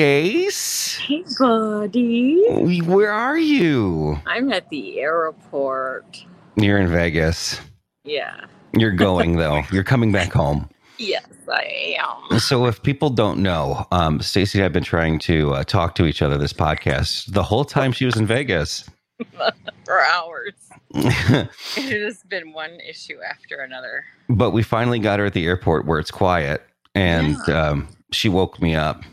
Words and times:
Stace. 0.00 0.96
Hey, 0.96 1.22
buddy. 1.38 2.80
Where 2.80 3.12
are 3.12 3.36
you? 3.36 4.18
I'm 4.24 4.50
at 4.50 4.70
the 4.70 4.98
airport. 4.98 6.24
You're 6.56 6.78
in 6.78 6.88
Vegas. 6.88 7.60
Yeah. 8.04 8.46
You're 8.72 8.92
going 8.92 9.36
though. 9.36 9.60
You're 9.70 9.84
coming 9.84 10.10
back 10.10 10.32
home. 10.32 10.70
Yes, 10.96 11.26
I 11.52 11.98
am. 11.98 12.38
So, 12.38 12.64
if 12.64 12.82
people 12.82 13.10
don't 13.10 13.42
know, 13.42 13.86
um, 13.92 14.22
Stacy 14.22 14.56
and 14.56 14.62
I 14.62 14.64
have 14.64 14.72
been 14.72 14.84
trying 14.84 15.18
to 15.18 15.52
uh, 15.52 15.64
talk 15.64 15.94
to 15.96 16.06
each 16.06 16.22
other 16.22 16.38
this 16.38 16.54
podcast 16.54 17.30
the 17.34 17.42
whole 17.42 17.66
time 17.66 17.92
she 17.92 18.06
was 18.06 18.16
in 18.16 18.24
Vegas. 18.24 18.88
For 19.84 20.00
hours. 20.00 20.54
it 20.94 21.50
has 21.76 22.22
been 22.22 22.54
one 22.54 22.80
issue 22.88 23.18
after 23.28 23.56
another. 23.58 24.06
but 24.30 24.52
we 24.52 24.62
finally 24.62 24.98
got 24.98 25.18
her 25.18 25.26
at 25.26 25.34
the 25.34 25.44
airport 25.44 25.84
where 25.84 25.98
it's 25.98 26.10
quiet, 26.10 26.62
and 26.94 27.36
um, 27.50 27.86
she 28.12 28.30
woke 28.30 28.62
me 28.62 28.74
up. 28.74 29.04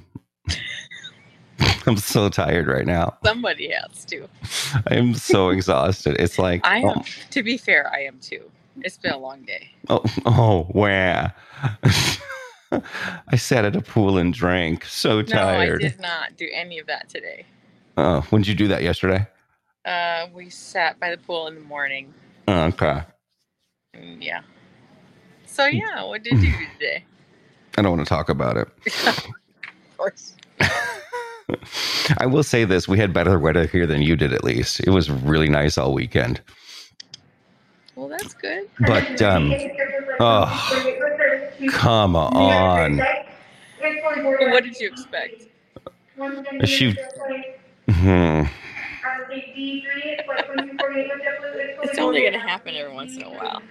I'm 1.87 1.97
so 1.97 2.29
tired 2.29 2.67
right 2.67 2.85
now. 2.85 3.17
Somebody 3.25 3.71
has 3.71 4.05
to. 4.05 4.27
I 4.87 4.95
am 4.95 5.13
so 5.13 5.49
exhausted. 5.55 6.17
It's 6.19 6.37
like, 6.37 6.65
I 6.65 6.79
am. 6.79 6.85
oh, 6.85 7.03
To 7.31 7.43
be 7.43 7.57
fair, 7.57 7.91
I 7.91 8.01
am 8.01 8.19
too. 8.19 8.51
It's 8.81 8.97
been 8.97 9.13
a 9.13 9.17
long 9.17 9.43
day. 9.43 9.71
oh, 9.89 10.03
oh 10.25 10.63
where? 10.71 11.33
I 12.71 13.35
sat 13.37 13.65
at 13.65 13.75
a 13.75 13.81
pool 13.81 14.17
and 14.17 14.33
drank. 14.33 14.85
So 14.85 15.21
tired. 15.23 15.81
No, 15.81 15.85
I 15.85 15.89
did 15.89 15.99
not 15.99 16.37
do 16.37 16.47
any 16.53 16.79
of 16.79 16.87
that 16.87 17.09
today. 17.09 17.45
Oh, 17.95 18.21
when 18.29 18.41
did 18.41 18.49
you 18.49 18.55
do 18.55 18.67
that 18.67 18.83
yesterday? 18.83 19.25
Uh, 19.85 20.27
we 20.33 20.49
sat 20.49 20.99
by 20.99 21.09
the 21.11 21.17
pool 21.17 21.47
in 21.47 21.55
the 21.55 21.61
morning. 21.61 22.13
Oh, 22.47 22.65
okay. 22.65 23.01
Yeah. 24.19 24.41
So 25.45 25.65
yeah, 25.65 26.03
what 26.03 26.23
did 26.23 26.33
you 26.43 26.51
do 26.51 26.65
today? 26.77 27.05
I 27.77 27.81
don't 27.81 27.95
want 27.95 28.05
to 28.07 28.09
talk 28.09 28.29
about 28.29 28.57
it. 28.57 28.67
Of 30.07 30.13
course. 30.59 32.15
I 32.19 32.25
will 32.25 32.43
say 32.43 32.63
this: 32.65 32.87
we 32.87 32.97
had 32.97 33.13
better 33.13 33.39
weather 33.39 33.65
here 33.67 33.85
than 33.85 34.01
you 34.01 34.15
did. 34.15 34.33
At 34.33 34.43
least 34.43 34.79
it 34.81 34.89
was 34.89 35.09
really 35.09 35.49
nice 35.49 35.77
all 35.77 35.93
weekend. 35.93 36.41
Well, 37.95 38.07
that's 38.09 38.33
good. 38.33 38.69
But 38.85 39.21
um, 39.21 39.53
oh, 40.19 40.85
come 41.69 42.15
on. 42.15 42.97
What 43.79 44.63
did 44.63 44.79
you 44.79 44.87
expect? 44.87 45.43
She- 46.65 46.95
Hmm. 47.89 48.43
It's 51.83 51.97
only 51.99 52.21
going 52.21 52.33
to 52.33 52.39
happen 52.39 52.75
every 52.75 52.93
once 52.93 53.15
in 53.15 53.23
a 53.23 53.29
while. 53.29 53.61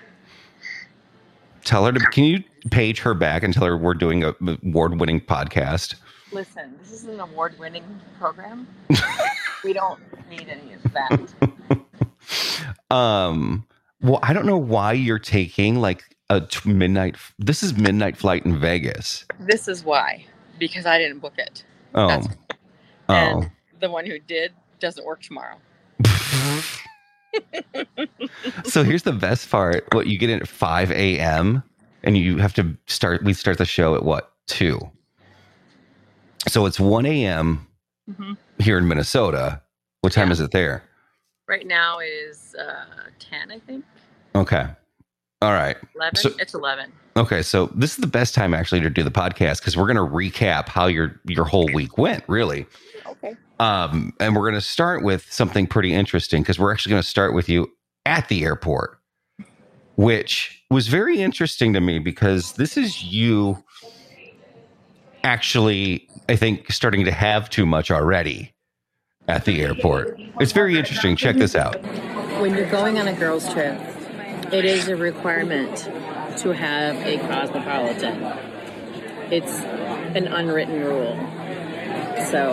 Tell 1.65 1.85
her 1.85 1.93
to. 1.93 2.01
Can 2.01 2.25
you 2.25 2.43
page 2.71 3.01
her 3.01 3.13
back 3.15 3.43
and 3.43 3.53
tell 3.53 3.65
her 3.67 3.77
we're 3.77 3.93
doing 3.95 4.25
a 4.25 4.35
award-winning 4.65 5.21
podcast? 5.21 5.97
Listen, 6.33 6.75
this 6.83 6.93
is 6.93 7.05
an 7.05 7.21
award-winning 7.21 7.85
program. 8.19 8.67
we 9.65 9.73
don't 9.73 10.01
need 10.29 10.49
any 10.49 10.73
of 10.75 10.83
that. 10.93 11.35
Um. 12.91 13.65
Well, 14.03 14.19
I 14.23 14.33
don't 14.35 14.47
know 14.47 14.59
why 14.59 14.93
you're 14.93 15.19
taking 15.19 15.77
like 15.77 16.05
a 16.29 16.41
t- 16.43 16.69
midnight. 16.71 17.17
This 17.39 17.63
is 17.63 17.77
midnight 17.77 18.17
flight 18.17 18.45
in 18.45 18.59
Vegas. 18.61 19.25
This 19.41 19.69
is 19.69 19.85
why, 19.85 20.25
because 20.59 20.85
I 20.87 20.99
didn't 20.99 21.21
book 21.21 21.35
it. 21.39 21.65
Oh. 21.95 22.09
That's- 22.09 22.29
Oh. 23.09 23.15
And 23.43 23.51
the 23.81 23.89
one 23.89 24.05
who 24.05 24.19
did 24.19 24.53
doesn't 24.81 25.07
work 25.07 25.23
tomorrow. 25.23 25.57
so 28.65 28.83
here's 28.83 29.05
the 29.05 29.13
best 29.13 29.49
part. 29.49 29.87
What 29.95 30.09
you 30.09 30.19
get 30.19 30.29
in 30.29 30.41
at 30.41 30.49
5 30.49 30.91
a.m. 30.91 31.63
and 32.03 32.19
you 32.19 32.39
have 32.39 32.53
to 32.55 32.77
start. 32.89 33.23
We 33.23 33.33
start 33.33 33.59
the 33.59 33.65
show 33.65 33.95
at 33.95 34.03
what 34.05 34.33
two? 34.49 34.81
So 36.49 36.67
it's 36.67 36.79
1 36.81 37.07
a.m. 37.07 37.67
Mm-hmm. 38.09 38.35
here 38.61 38.79
in 38.79 38.87
Minnesota. 38.87 39.61
What 40.03 40.13
time 40.13 40.29
Yeah. 40.29 40.33
is 40.35 40.41
it 40.41 40.53
there? 40.53 40.85
Right 41.49 41.67
now 41.67 41.99
is 41.99 42.55
uh, 42.59 42.85
10, 43.19 43.51
I 43.51 43.59
think. 43.59 43.85
Okay. 44.37 44.65
All 45.43 45.53
right. 45.53 45.77
11? 45.97 46.17
So- 46.17 46.31
it's 46.39 46.55
11. 46.55 46.93
Okay. 47.17 47.43
So 47.43 47.67
this 47.75 47.91
is 47.93 47.97
the 47.97 48.07
best 48.07 48.35
time 48.35 48.55
actually 48.55 48.81
to 48.83 48.91
do 48.91 49.03
the 49.03 49.11
podcast 49.11 49.59
because 49.59 49.77
we're 49.77 49.93
going 49.93 49.97
to 49.97 50.03
recap 50.15 50.69
how 50.69 50.87
your 50.87 51.21
your 51.25 51.45
whole 51.45 51.69
week 51.75 51.99
went. 51.99 52.23
Really. 52.29 52.67
Okay. 53.07 53.35
Um, 53.59 54.13
and 54.21 54.37
we're 54.37 54.43
going 54.43 54.55
to 54.55 54.61
start 54.61 55.03
with 55.03 55.27
something 55.33 55.67
pretty 55.67 55.93
interesting 55.95 56.43
because 56.43 56.59
we're 56.59 56.73
actually 56.73 56.91
going 56.91 57.03
to 57.03 57.09
start 57.09 57.35
with 57.35 57.49
you 57.49 57.73
at 58.05 58.29
the 58.29 58.45
airport, 58.45 58.99
which 59.97 60.63
was 60.71 60.89
very 60.89 61.21
interesting 61.21 61.73
to 61.73 61.81
me 61.81 61.99
because 61.99 62.53
this 62.53 62.77
is 62.77 63.03
you 63.03 63.63
actually, 65.25 66.09
I 66.29 66.37
think, 66.37 66.73
starting 66.73 67.05
to 67.05 67.13
have 67.13 67.49
too 67.51 67.67
much 67.67 67.91
already 67.91 68.53
at 69.29 69.45
the 69.45 69.63
airport. 69.63 70.19
It's 70.41 70.53
very 70.53 70.77
interesting. 70.77 71.17
Check 71.17 71.37
this 71.37 71.55
out. 71.55 71.81
When 72.41 72.55
you're 72.55 72.71
going 72.71 72.99
on 72.99 73.07
a 73.09 73.13
girls' 73.13 73.51
trip, 73.53 73.79
it 74.53 74.65
is 74.65 74.89
a 74.89 74.97
requirement 74.97 75.77
to 76.39 76.53
have 76.53 76.97
a 77.07 77.19
cosmopolitan. 77.19 78.23
It's 79.31 79.53
an 80.17 80.27
unwritten 80.27 80.81
rule. 80.81 81.17
So, 82.31 82.51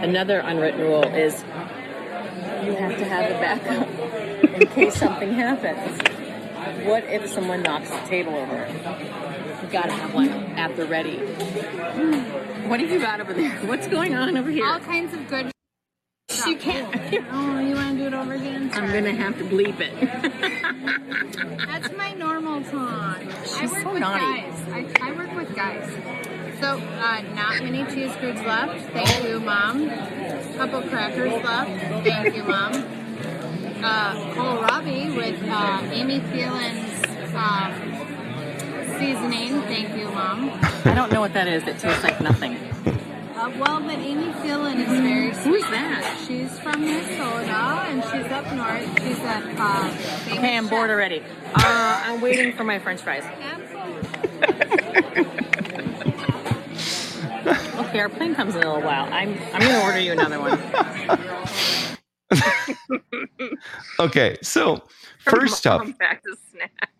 another 0.00 0.38
unwritten 0.38 0.80
rule 0.80 1.04
is 1.04 1.42
you 2.64 2.74
have 2.74 2.96
to 2.98 3.04
have 3.04 3.30
a 3.30 3.34
backup 3.40 3.88
in 4.60 4.68
case 4.68 4.96
something 4.96 5.32
happens. 5.32 6.00
What 6.86 7.04
if 7.04 7.28
someone 7.28 7.62
knocks 7.62 7.90
the 7.90 8.00
table 8.08 8.34
over? 8.34 8.66
You 9.62 9.68
gotta 9.72 9.92
have 9.92 10.14
one 10.14 10.28
at 10.30 10.76
the 10.76 10.86
ready. 10.86 11.16
What 12.68 12.80
have 12.80 12.90
you 12.90 12.98
got 13.00 13.20
over 13.20 13.32
there? 13.32 13.50
What's 13.66 13.86
going 13.86 14.14
on 14.14 14.36
over 14.36 14.50
here? 14.50 14.66
all 14.66 14.80
kinds 14.80 15.12
of 15.14 15.26
good. 15.28 15.50
You 16.46 16.56
can't. 16.56 16.94
Oh, 17.32 17.58
you 17.58 17.74
want 17.74 17.96
to 17.98 18.02
do 18.02 18.06
it 18.06 18.14
over 18.14 18.34
again? 18.34 18.70
I'm 18.74 18.92
gonna 18.92 19.12
have 19.12 19.36
to 19.38 19.44
bleep 19.44 19.80
it. 19.80 19.94
That's 21.66 21.96
my 21.96 22.12
normal 22.14 22.62
tone. 22.64 22.80
I 22.82 23.66
work 23.72 23.82
so 23.82 23.92
with 23.92 24.00
naughty. 24.00 24.20
guys. 24.20 24.62
I, 24.70 25.08
I 25.08 25.12
work 25.12 25.34
with 25.34 25.54
guys. 25.56 25.90
So, 26.60 26.78
uh, 26.78 27.22
not 27.34 27.62
many 27.62 27.84
cheese 27.92 28.14
curds 28.16 28.40
left. 28.42 28.90
Thank 28.92 29.24
you, 29.28 29.40
mom. 29.40 29.88
Couple 30.56 30.82
crackers 30.82 31.32
left. 31.44 32.04
Thank 32.06 32.36
you, 32.36 32.44
mom. 32.44 32.72
Uh, 33.82 34.14
kohlrabi 34.34 35.16
with 35.16 35.42
uh, 35.48 35.80
Amy 35.92 36.20
Thielen's 36.20 37.34
um, 37.34 37.95
seasoning. 38.98 39.62
Thank 39.62 39.96
you, 39.96 40.08
mom. 40.10 40.50
I 40.84 40.94
don't 40.94 41.12
know 41.12 41.20
what 41.20 41.32
that 41.34 41.46
is. 41.48 41.62
It 41.66 41.78
tastes 41.78 42.02
like 42.02 42.20
nothing. 42.20 42.56
Uh, 43.36 43.50
well, 43.58 43.80
but 43.80 43.98
Amy 43.98 44.32
Thielen 44.34 44.76
is 44.78 44.88
very 45.00 45.32
sweet. 45.34 45.44
Who's 45.44 45.62
that? 45.70 46.24
She's 46.26 46.58
from 46.60 46.80
Minnesota 46.80 47.84
and 47.88 48.02
she's 48.04 48.32
up 48.32 48.50
north. 48.54 49.02
She's 49.02 49.18
at 49.20 49.42
uh, 49.58 49.90
famous 49.90 50.38
Okay, 50.38 50.56
I'm 50.56 50.68
bored 50.68 50.88
chef. 50.88 50.94
already. 50.94 51.20
Uh, 51.54 52.02
I'm 52.04 52.20
waiting 52.22 52.52
for 52.56 52.64
my 52.64 52.78
French 52.78 53.02
fries. 53.02 53.24
Absolutely. 53.24 54.08
Okay, 57.78 58.00
our 58.00 58.08
plane 58.08 58.34
comes 58.34 58.54
in 58.56 58.62
a 58.62 58.66
little 58.66 58.82
while. 58.82 59.04
I'm 59.12 59.38
I'm 59.52 59.60
gonna 59.60 59.80
order 59.82 60.00
you 60.00 60.12
another 60.12 60.40
one. 60.40 60.58
Okay. 64.00 64.36
So 64.42 64.82
first 65.20 65.66
up, 65.66 65.80
Come 65.82 65.92
back 65.92 66.22
to 66.24 66.36
snacks. 66.50 66.92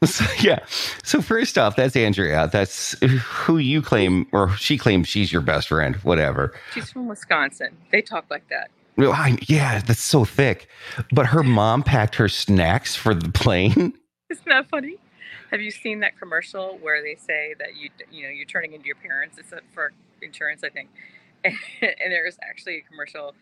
So, 0.06 0.24
yeah. 0.40 0.64
So 1.02 1.20
first 1.20 1.58
off, 1.58 1.74
that's 1.74 1.96
Andrea. 1.96 2.48
That's 2.52 2.96
who 3.00 3.58
you 3.58 3.82
claim, 3.82 4.28
or 4.30 4.56
she 4.56 4.78
claims 4.78 5.08
she's 5.08 5.32
your 5.32 5.42
best 5.42 5.68
friend. 5.68 5.96
Whatever. 5.96 6.54
She's 6.72 6.92
from 6.92 7.08
Wisconsin. 7.08 7.76
They 7.90 8.00
talk 8.00 8.24
like 8.30 8.48
that. 8.48 8.70
Well, 8.96 9.12
I, 9.12 9.38
yeah, 9.48 9.80
that's 9.80 10.02
so 10.02 10.24
thick. 10.24 10.68
But 11.12 11.26
her 11.26 11.42
mom 11.44 11.82
packed 11.82 12.16
her 12.16 12.28
snacks 12.28 12.94
for 12.94 13.12
the 13.12 13.30
plane. 13.30 13.94
Isn't 14.30 14.46
that 14.46 14.68
funny? 14.68 14.96
Have 15.50 15.60
you 15.60 15.70
seen 15.70 16.00
that 16.00 16.18
commercial 16.18 16.78
where 16.82 17.02
they 17.02 17.14
say 17.14 17.54
that 17.58 17.76
you 17.76 17.90
you 18.10 18.24
know 18.24 18.28
you're 18.28 18.44
turning 18.44 18.74
into 18.74 18.86
your 18.86 18.96
parents? 18.96 19.38
It's 19.38 19.52
for 19.72 19.92
insurance, 20.20 20.62
I 20.64 20.68
think. 20.68 20.90
And, 21.80 22.12
there's 22.12 22.36
actually 22.42 22.78
a 22.78 22.82
commercial, 22.82 23.32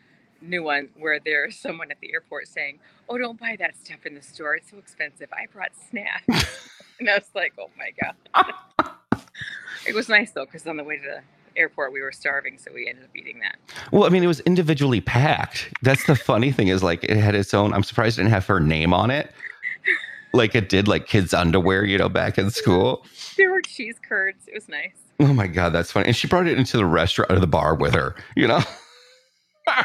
new 0.41 0.63
one, 0.63 0.89
where 0.99 1.21
there's 1.21 1.57
someone 1.57 1.91
at 1.91 2.01
the 2.01 2.13
airport 2.13 2.49
saying, 2.49 2.79
"Oh, 3.09 3.19
don't 3.19 3.39
buy 3.39 3.57
that 3.59 3.77
stuff 3.77 4.07
in 4.07 4.15
the 4.15 4.23
store. 4.23 4.57
It's 4.57 4.71
so 4.71 4.79
expensive. 4.79 5.29
I 5.33 5.47
brought 5.53 5.73
snacks." 5.89 6.27
and 7.01 7.09
I 7.09 7.15
was 7.15 7.31
like, 7.35 7.55
"Oh 7.59 7.71
my 7.79 7.93
god." 8.01 8.91
it 9.87 9.95
was 9.95 10.09
nice 10.09 10.33
though, 10.33 10.45
because 10.45 10.67
on 10.67 10.77
the 10.77 10.85
way 10.85 10.97
to 10.97 11.03
the 11.03 11.23
airport 11.57 11.93
we 11.93 12.01
were 12.01 12.13
starving, 12.13 12.59
so 12.59 12.71
we 12.73 12.89
ended 12.89 13.05
up 13.05 13.11
eating 13.15 13.41
that. 13.41 13.57
Well, 13.93 14.05
I 14.05 14.09
mean, 14.09 14.23
it 14.23 14.29
was 14.29 14.41
individually 14.41 15.01
packed. 15.01 15.73
That's 15.83 16.07
the 16.07 16.17
funny 16.17 16.53
thing 16.53 16.69
is 16.69 16.83
like 16.83 17.05
it 17.05 17.17
had 17.17 17.35
its 17.35 17.55
own. 17.55 17.73
I'm 17.73 17.83
surprised 17.83 18.19
it 18.19 18.23
didn't 18.23 18.33
have 18.33 18.47
her 18.47 18.61
name 18.61 18.93
on 18.93 19.11
it, 19.11 19.33
like 20.33 20.55
it 20.55 20.69
did 20.69 20.89
like 20.89 21.07
kids' 21.07 21.35
underwear, 21.35 21.85
you 21.85 21.99
know, 21.99 22.09
back 22.09 22.39
in 22.39 22.51
school. 22.51 23.05
There 23.37 23.51
were 23.51 23.63
cheese 23.63 23.97
curds. 24.07 24.47
It 24.47 24.55
was 24.55 24.69
nice. 24.69 24.97
Oh 25.19 25.33
my 25.33 25.47
god, 25.47 25.71
that's 25.71 25.91
funny. 25.91 26.07
And 26.07 26.17
she 26.17 26.27
brought 26.29 26.47
it 26.47 26.59
into 26.59 26.77
the 26.77 26.85
restaurant 26.85 27.31
or 27.33 27.41
the 27.41 27.47
bar 27.47 27.75
with 27.75 27.95
her. 27.95 28.15
You 28.37 28.49
know. 28.49 28.61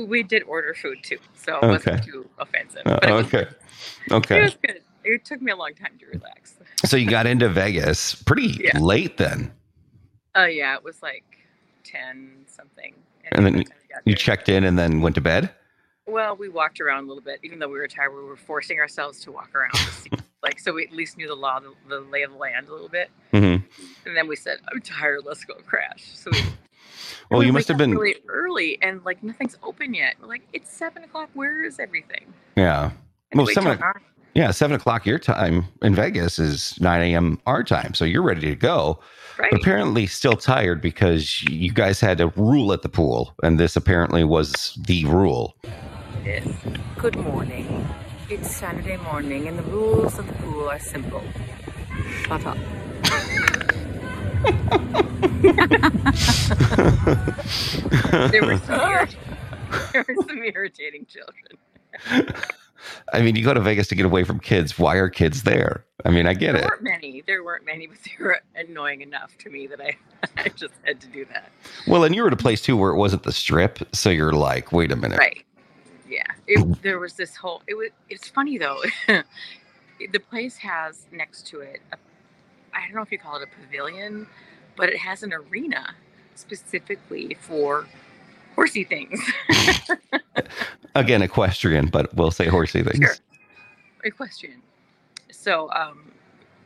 But 0.00 0.08
we 0.08 0.22
did 0.22 0.42
order 0.44 0.74
food 0.74 0.98
too, 1.02 1.18
so 1.36 1.58
it 1.58 1.66
wasn't 1.68 2.00
Okay. 2.00 2.10
too 2.10 2.28
offensive. 2.38 2.82
Uh, 2.86 2.98
But 3.00 3.10
was, 3.10 3.26
okay. 3.26 3.40
it 3.42 4.12
Okay. 4.12 4.42
was 4.44 4.56
good. 4.66 4.82
It 5.04 5.24
took 5.24 5.42
me 5.42 5.52
a 5.52 5.56
long 5.56 5.74
time 5.74 5.98
to 6.00 6.06
relax. 6.06 6.58
So 6.84 6.96
you 6.96 7.08
got 7.10 7.26
into 7.26 7.48
Vegas 7.48 8.14
pretty 8.14 8.58
Yeah. 8.64 8.78
late 8.78 9.16
then. 9.18 9.52
Oh 10.34 10.44
yeah, 10.46 10.74
it 10.76 10.82
was 10.84 11.02
like 11.02 11.24
ten 11.84 12.44
something. 12.46 12.94
And 13.24 13.44
then 13.46 13.52
by 13.52 13.58
the 13.58 13.64
time 13.64 13.76
we 13.88 13.94
got 13.94 14.02
You 14.06 14.14
checked 14.14 14.48
in 14.48 14.64
and 14.64 14.78
then 14.78 15.00
went 15.00 15.14
to 15.16 15.20
bed. 15.20 15.50
Well, 16.06 16.34
we 16.36 16.48
walked 16.48 16.80
around 16.80 17.04
a 17.04 17.06
little 17.08 17.22
bit, 17.22 17.40
even 17.42 17.58
though 17.58 17.68
we 17.68 17.78
were 17.78 17.86
tired. 17.88 18.12
We 18.12 18.24
were 18.24 18.36
forcing 18.36 18.78
ourselves 18.80 19.20
to 19.20 19.32
walk 19.32 19.54
around, 19.54 19.72
to 19.72 19.92
see, 19.92 20.10
like 20.42 20.58
so 20.58 20.72
we 20.72 20.84
at 20.86 20.92
least 20.92 21.18
knew 21.18 21.28
the 21.28 21.34
law, 21.34 21.60
the, 21.60 21.74
the 21.88 22.00
lay 22.00 22.22
of 22.22 22.32
the 22.32 22.38
land 22.38 22.68
a 22.68 22.72
little 22.72 22.88
bit. 22.88 23.10
hmm 23.32 23.56
And 24.06 24.16
then 24.16 24.26
we 24.26 24.36
said, 24.36 24.58
"I'm 24.72 24.80
tired. 24.80 25.20
Let's 25.24 25.44
go 25.44 25.54
crash." 25.54 26.04
So 26.14 26.30
we. 26.32 26.38
Well, 27.30 27.40
we 27.40 27.46
you 27.46 27.52
wake 27.52 27.60
must 27.60 27.68
have 27.68 27.78
been. 27.78 27.96
really 27.96 28.16
early, 28.28 28.78
and 28.82 29.04
like 29.04 29.22
nothing's 29.22 29.56
open 29.62 29.94
yet. 29.94 30.16
We're 30.20 30.28
like, 30.28 30.42
"It's 30.52 30.72
seven 30.72 31.04
o'clock. 31.04 31.30
Where 31.34 31.64
is 31.64 31.78
everything?" 31.78 32.32
Yeah. 32.56 32.90
And 33.30 33.38
Well, 33.38 33.46
seven 33.46 33.78
till. 33.78 33.86
Yeah, 34.34 34.52
seven 34.52 34.76
o'clock 34.76 35.06
your 35.06 35.18
time 35.18 35.64
in 35.82 35.94
Vegas 35.94 36.38
is 36.38 36.80
nine 36.80 37.02
a.m. 37.02 37.40
our 37.46 37.64
time, 37.64 37.94
so 37.94 38.04
you're 38.04 38.22
ready 38.22 38.42
to 38.42 38.54
go. 38.54 39.00
Right. 39.38 39.50
But 39.50 39.60
apparently, 39.60 40.06
still 40.06 40.36
tired 40.36 40.80
because 40.80 41.42
you 41.42 41.72
guys 41.72 42.00
had 42.00 42.20
a 42.20 42.28
rule 42.36 42.72
at 42.72 42.82
the 42.82 42.88
pool, 42.88 43.34
and 43.42 43.58
this 43.58 43.74
apparently 43.76 44.22
was 44.24 44.78
the 44.86 45.04
rule. 45.06 45.56
It 46.24 46.44
is. 46.44 46.54
Good 46.96 47.16
morning. 47.16 47.88
It's 48.28 48.54
Saturday 48.54 48.96
morning, 48.98 49.48
and 49.48 49.58
the 49.58 49.62
rules 49.64 50.18
of 50.18 50.26
the 50.28 50.32
pool 50.34 50.68
are 50.68 50.78
simple. 50.78 51.22
Shut 52.22 52.44
up. 52.46 52.58
There 58.30 58.44
were 58.44 58.58
some 58.58 59.08
there 59.92 60.04
were 60.06 60.14
some 60.26 60.42
irritating 60.42 61.06
children. 61.06 61.58
I 63.12 63.20
mean, 63.20 63.36
you 63.36 63.44
go 63.44 63.52
to 63.52 63.60
Vegas 63.60 63.88
to 63.88 63.94
get 63.94 64.06
away 64.06 64.24
from 64.24 64.40
kids. 64.40 64.78
Why 64.78 64.96
are 64.96 65.08
kids 65.08 65.42
there? 65.42 65.84
I 66.04 66.10
mean, 66.10 66.26
I 66.26 66.34
get 66.34 66.52
There 66.52 66.56
it. 66.56 66.60
There 66.60 66.68
weren't 66.70 66.82
many. 66.82 67.22
There 67.26 67.44
weren't 67.44 67.66
many, 67.66 67.86
but 67.86 67.98
they 68.04 68.24
were 68.24 68.40
annoying 68.54 69.02
enough 69.02 69.36
to 69.38 69.50
me 69.50 69.66
that 69.66 69.80
I, 69.80 69.96
I 70.36 70.48
just 70.48 70.72
had 70.84 71.00
to 71.00 71.06
do 71.08 71.24
that. 71.26 71.50
Well, 71.86 72.04
and 72.04 72.14
you 72.14 72.22
were 72.22 72.28
at 72.28 72.32
a 72.32 72.38
place 72.38 72.62
too 72.62 72.76
where 72.76 72.90
it 72.90 72.96
wasn't 72.96 73.22
the 73.24 73.32
strip, 73.32 73.78
so 73.92 74.10
you're 74.10 74.32
like, 74.32 74.72
wait 74.72 74.92
a 74.92 74.96
minute. 74.96 75.18
Right. 75.18 75.44
Yeah. 76.08 76.22
It, 76.46 76.58
mm-hmm. 76.58 76.72
there 76.82 76.98
was 76.98 77.14
this 77.14 77.36
whole. 77.36 77.62
It 77.66 77.74
was. 77.74 77.90
It's 78.08 78.28
funny 78.28 78.58
though. 78.58 78.82
the 79.06 80.18
place 80.18 80.56
has 80.56 81.06
next 81.12 81.46
to 81.48 81.60
it. 81.60 81.80
A, 81.92 81.96
I 82.74 82.86
don't 82.86 82.94
know 82.94 83.02
if 83.02 83.12
you 83.12 83.18
call 83.18 83.36
it 83.36 83.42
a 83.42 83.46
pavilion, 83.66 84.26
but 84.76 84.88
it 84.88 84.96
has 84.98 85.22
an 85.22 85.32
arena 85.32 85.94
specifically 86.34 87.36
for 87.40 87.86
horsey 88.54 88.84
things. 88.84 89.20
Again, 90.94 91.22
equestrian, 91.22 91.86
but 91.86 92.12
we'll 92.14 92.30
say 92.30 92.46
horsey 92.46 92.82
things. 92.82 92.98
Sure. 92.98 93.14
Equestrian. 94.04 94.62
So 95.30 95.70
um, 95.72 96.10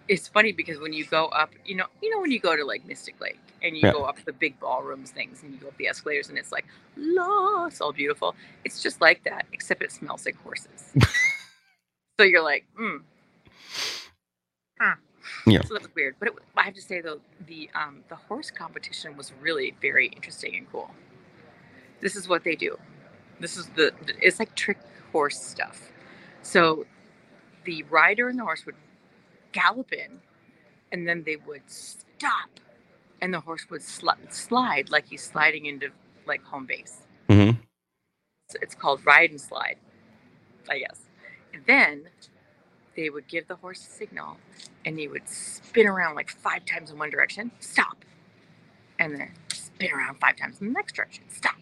it's 0.08 0.28
funny 0.28 0.52
because 0.52 0.78
when 0.78 0.92
you 0.92 1.04
go 1.04 1.26
up, 1.26 1.50
you 1.64 1.74
know, 1.76 1.86
you 2.02 2.10
know 2.10 2.20
when 2.20 2.30
you 2.30 2.38
go 2.38 2.56
to 2.56 2.64
like 2.64 2.86
Mystic 2.86 3.20
Lake 3.20 3.38
and 3.62 3.76
you 3.76 3.82
Yeah. 3.84 3.92
go 3.92 4.04
up 4.04 4.16
the 4.24 4.32
big 4.32 4.58
ballrooms 4.60 5.10
things 5.10 5.42
and 5.42 5.52
you 5.52 5.58
go 5.58 5.68
up 5.68 5.76
the 5.76 5.86
escalators 5.88 6.28
and 6.28 6.38
it's 6.38 6.52
like, 6.52 6.66
la, 6.96 7.66
it's 7.66 7.80
all 7.80 7.92
beautiful. 7.92 8.34
It's 8.64 8.82
just 8.82 9.00
like 9.00 9.22
that, 9.24 9.46
except 9.52 9.82
it 9.82 9.92
smells 9.92 10.24
like 10.24 10.36
horses. 10.42 10.92
so 12.20 12.24
you're 12.24 12.42
like, 12.42 12.64
hmm. 12.76 12.98
Huh. 14.80 14.94
Yeah. 15.46 15.62
So 15.62 15.74
that 15.74 15.82
was 15.82 15.94
weird, 15.94 16.16
but 16.18 16.28
it, 16.28 16.34
I 16.56 16.62
have 16.62 16.74
to 16.74 16.82
say 16.82 17.00
though, 17.00 17.20
the 17.46 17.70
um, 17.74 18.04
the 18.08 18.16
horse 18.16 18.50
competition 18.50 19.16
was 19.16 19.32
really 19.40 19.74
very 19.80 20.08
interesting 20.08 20.56
and 20.56 20.70
cool. 20.70 20.90
This 22.00 22.16
is 22.16 22.28
what 22.28 22.44
they 22.44 22.56
do. 22.56 22.78
This 23.40 23.56
is 23.56 23.66
the 23.76 23.92
it's 24.20 24.38
like 24.38 24.54
trick 24.54 24.78
horse 25.12 25.40
stuff. 25.40 25.90
So 26.42 26.86
the 27.64 27.82
rider 27.84 28.28
and 28.28 28.38
the 28.38 28.44
horse 28.44 28.66
would 28.66 28.74
gallop 29.52 29.92
in 29.92 30.20
and 30.92 31.08
then 31.08 31.22
they 31.24 31.36
would 31.36 31.62
stop 31.66 32.50
and 33.20 33.32
the 33.32 33.40
horse 33.40 33.66
would 33.70 33.80
sli- 33.80 34.32
slide 34.32 34.90
like 34.90 35.06
he's 35.06 35.22
sliding 35.22 35.66
into 35.66 35.88
like 36.26 36.42
home 36.44 36.66
base. 36.66 36.98
Mm-hmm. 37.28 37.58
So 38.48 38.58
it's 38.60 38.74
called 38.74 39.04
ride 39.06 39.30
and 39.30 39.40
slide, 39.40 39.76
I 40.68 40.80
guess. 40.80 41.00
And 41.54 41.62
then 41.66 42.04
they 42.96 43.10
would 43.10 43.28
give 43.28 43.48
the 43.48 43.56
horse 43.56 43.86
a 43.86 43.90
signal 43.90 44.36
and 44.84 44.98
he 44.98 45.08
would 45.08 45.28
spin 45.28 45.86
around 45.86 46.14
like 46.14 46.30
five 46.30 46.64
times 46.64 46.90
in 46.90 46.98
one 46.98 47.10
direction, 47.10 47.50
stop. 47.60 48.04
And 48.98 49.14
then 49.14 49.32
spin 49.52 49.90
around 49.92 50.18
five 50.20 50.36
times 50.36 50.60
in 50.60 50.68
the 50.68 50.72
next 50.72 50.94
direction, 50.94 51.24
stop. 51.30 51.56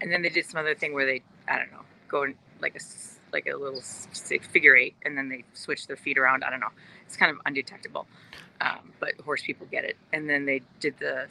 And 0.00 0.12
then 0.12 0.22
they 0.22 0.28
did 0.28 0.46
some 0.46 0.60
other 0.60 0.74
thing 0.74 0.94
where 0.94 1.06
they, 1.06 1.22
I 1.48 1.58
don't 1.58 1.70
know, 1.70 1.82
go 2.08 2.24
in 2.24 2.34
like 2.60 2.76
a 2.76 2.80
like 3.32 3.46
a 3.46 3.56
little 3.56 3.80
figure 4.50 4.76
eight, 4.76 4.94
and 5.04 5.16
then 5.16 5.28
they 5.28 5.44
switch 5.52 5.86
their 5.86 5.96
feet 5.96 6.18
around. 6.18 6.44
I 6.44 6.50
don't 6.50 6.60
know. 6.60 6.70
It's 7.06 7.16
kind 7.16 7.30
of 7.30 7.38
undetectable, 7.46 8.06
um, 8.60 8.92
but 9.00 9.14
horse 9.24 9.42
people 9.42 9.66
get 9.70 9.84
it. 9.84 9.96
And 10.12 10.28
then 10.28 10.46
they 10.46 10.62
did 10.80 10.94
the 10.98 11.26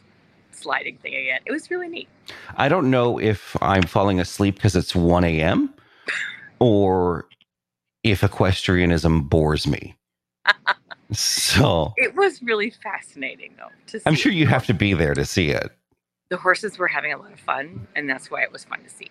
sliding 0.51 0.97
thing 0.97 1.15
again. 1.15 1.41
It 1.45 1.51
was 1.51 1.69
really 1.69 1.87
neat. 1.87 2.07
I 2.55 2.69
don't 2.69 2.89
know 2.89 3.19
if 3.19 3.55
I'm 3.61 3.83
falling 3.83 4.19
asleep 4.19 4.55
because 4.55 4.75
it's 4.75 4.95
1 4.95 5.23
a.m. 5.23 5.73
or 6.59 7.26
if 8.11 8.23
equestrianism 8.23 9.23
bores 9.27 9.67
me. 9.67 9.95
So 11.13 11.93
It 11.95 12.15
was 12.15 12.43
really 12.43 12.69
fascinating, 12.69 13.53
though. 13.57 13.69
To. 13.87 14.01
I'm 14.05 14.13
sure 14.15 14.31
you 14.33 14.45
have 14.45 14.65
to 14.65 14.73
be 14.73 14.93
there 14.93 15.13
to 15.13 15.23
see 15.23 15.51
it. 15.51 15.71
the 16.29 16.35
horses 16.35 16.77
were 16.77 16.89
having 16.89 17.13
a 17.13 17.17
lot 17.17 17.31
of 17.31 17.39
fun, 17.39 17.87
and 17.95 18.09
that's 18.09 18.29
why 18.29 18.41
it 18.43 18.51
was 18.51 18.65
fun 18.65 18.83
to 18.83 18.89
see. 18.89 19.07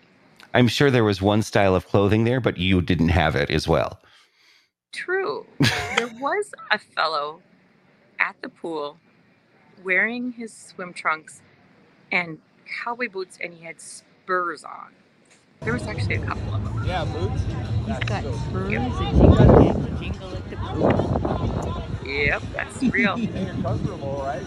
I'm 0.53 0.67
sure 0.67 0.91
there 0.91 1.03
was 1.03 1.23
one 1.23 1.41
style 1.41 1.73
of 1.73 1.87
clothing 1.87 2.23
there, 2.23 2.39
but 2.39 2.57
you 2.57 2.81
didn't 2.83 3.09
have 3.09 3.35
it 3.35 3.49
as 3.49 3.67
well. 3.67 3.99
True. 4.93 5.47
there 5.97 6.11
was 6.19 6.51
a 6.69 6.77
fellow 6.77 7.41
at 8.19 8.35
the 8.43 8.49
pool 8.49 8.99
wearing 9.83 10.33
his 10.33 10.53
swim 10.53 10.93
trunks 10.93 11.41
and 12.11 12.37
cowboy 12.83 13.09
boots, 13.09 13.39
and 13.43 13.55
he 13.55 13.65
had 13.65 13.81
spurs 13.81 14.63
on. 14.63 14.93
There 15.61 15.73
was 15.73 15.85
actually 15.87 16.15
a 16.15 16.25
couple 16.25 16.53
of 16.55 16.63
them. 16.63 16.83
Yeah, 16.85 17.05
boots. 17.05 17.41
He's 17.85 17.99
got 17.99 18.23
spurs 18.23 18.71
Yep. 18.71 18.91
that 18.91 18.99
jingle, 18.99 19.97
jingle 19.99 20.35
at 20.35 20.49
the 20.49 20.55
pool. 20.57 21.83
Yep, 22.05 22.41
that's 22.53 22.83
real. 22.83 23.15
Comfortable, 23.63 24.23
right? 24.25 24.43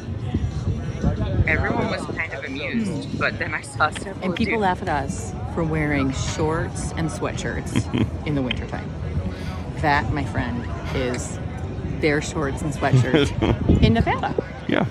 Everyone 1.49 1.91
was 1.91 2.05
kind 2.17 2.33
of 2.33 2.45
amused, 2.45 3.19
but 3.19 3.39
then 3.39 3.55
I 3.55 3.61
saw 3.63 3.91
several. 3.91 4.25
And 4.25 4.37
people 4.37 4.53
dudes- 4.55 4.63
laugh 4.63 4.83
at 4.83 4.89
us 4.89 5.33
for 5.55 5.65
wearing 5.65 6.13
shorts 6.13 6.93
and 6.97 7.11
sweatshirts 7.11 7.85
in 8.27 8.35
the 8.35 8.43
wintertime. 8.43 8.89
That, 9.79 10.13
my 10.13 10.25
friend, 10.25 10.67
is 10.95 11.39
their 12.01 12.21
shorts 12.23 12.63
and 12.63 12.73
sweatshirts 12.73 13.81
in 13.83 13.95
Nevada. 13.95 14.35
Yeah. 14.69 14.87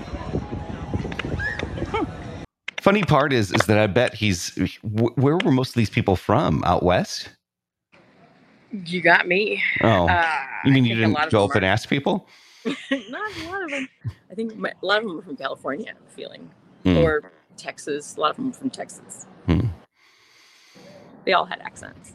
Funny 2.90 3.04
part 3.04 3.32
is 3.32 3.52
is 3.52 3.66
that 3.66 3.78
I 3.78 3.86
bet 3.86 4.14
he's 4.14 4.48
wh- 4.82 5.16
where 5.16 5.36
were 5.36 5.52
most 5.52 5.68
of 5.68 5.74
these 5.76 5.88
people 5.88 6.16
from? 6.16 6.64
Out 6.64 6.82
west? 6.82 7.28
You 8.84 9.00
got 9.00 9.28
me. 9.28 9.62
Oh, 9.84 10.08
Uh, 10.08 10.24
you 10.64 10.72
mean 10.72 10.84
you 10.84 10.96
think 10.96 11.06
a 11.06 11.08
lot 11.14 11.20
didn't 11.20 11.30
go 11.30 11.44
up 11.44 11.54
and 11.54 11.64
ask 11.64 11.88
people? 11.88 12.26
Not 12.64 12.72
a 12.90 13.48
lot 13.48 13.62
of 13.62 13.70
them. 13.70 13.88
I 14.28 14.34
think 14.34 14.56
my, 14.56 14.72
a 14.82 14.84
lot 14.84 15.04
of 15.04 15.08
them 15.08 15.20
are 15.20 15.22
from 15.22 15.36
California. 15.36 15.86
I 15.86 15.90
have 15.90 16.02
a 16.04 16.10
feeling, 16.10 16.50
Hmm. 16.82 16.96
or 16.96 17.30
Texas. 17.56 18.16
A 18.16 18.20
lot 18.20 18.30
of 18.32 18.36
them 18.38 18.50
are 18.50 18.54
from 18.54 18.70
Texas. 18.70 19.24
Hmm. 19.46 19.68
They 21.24 21.32
all 21.32 21.44
had 21.44 21.60
accents. 21.60 22.14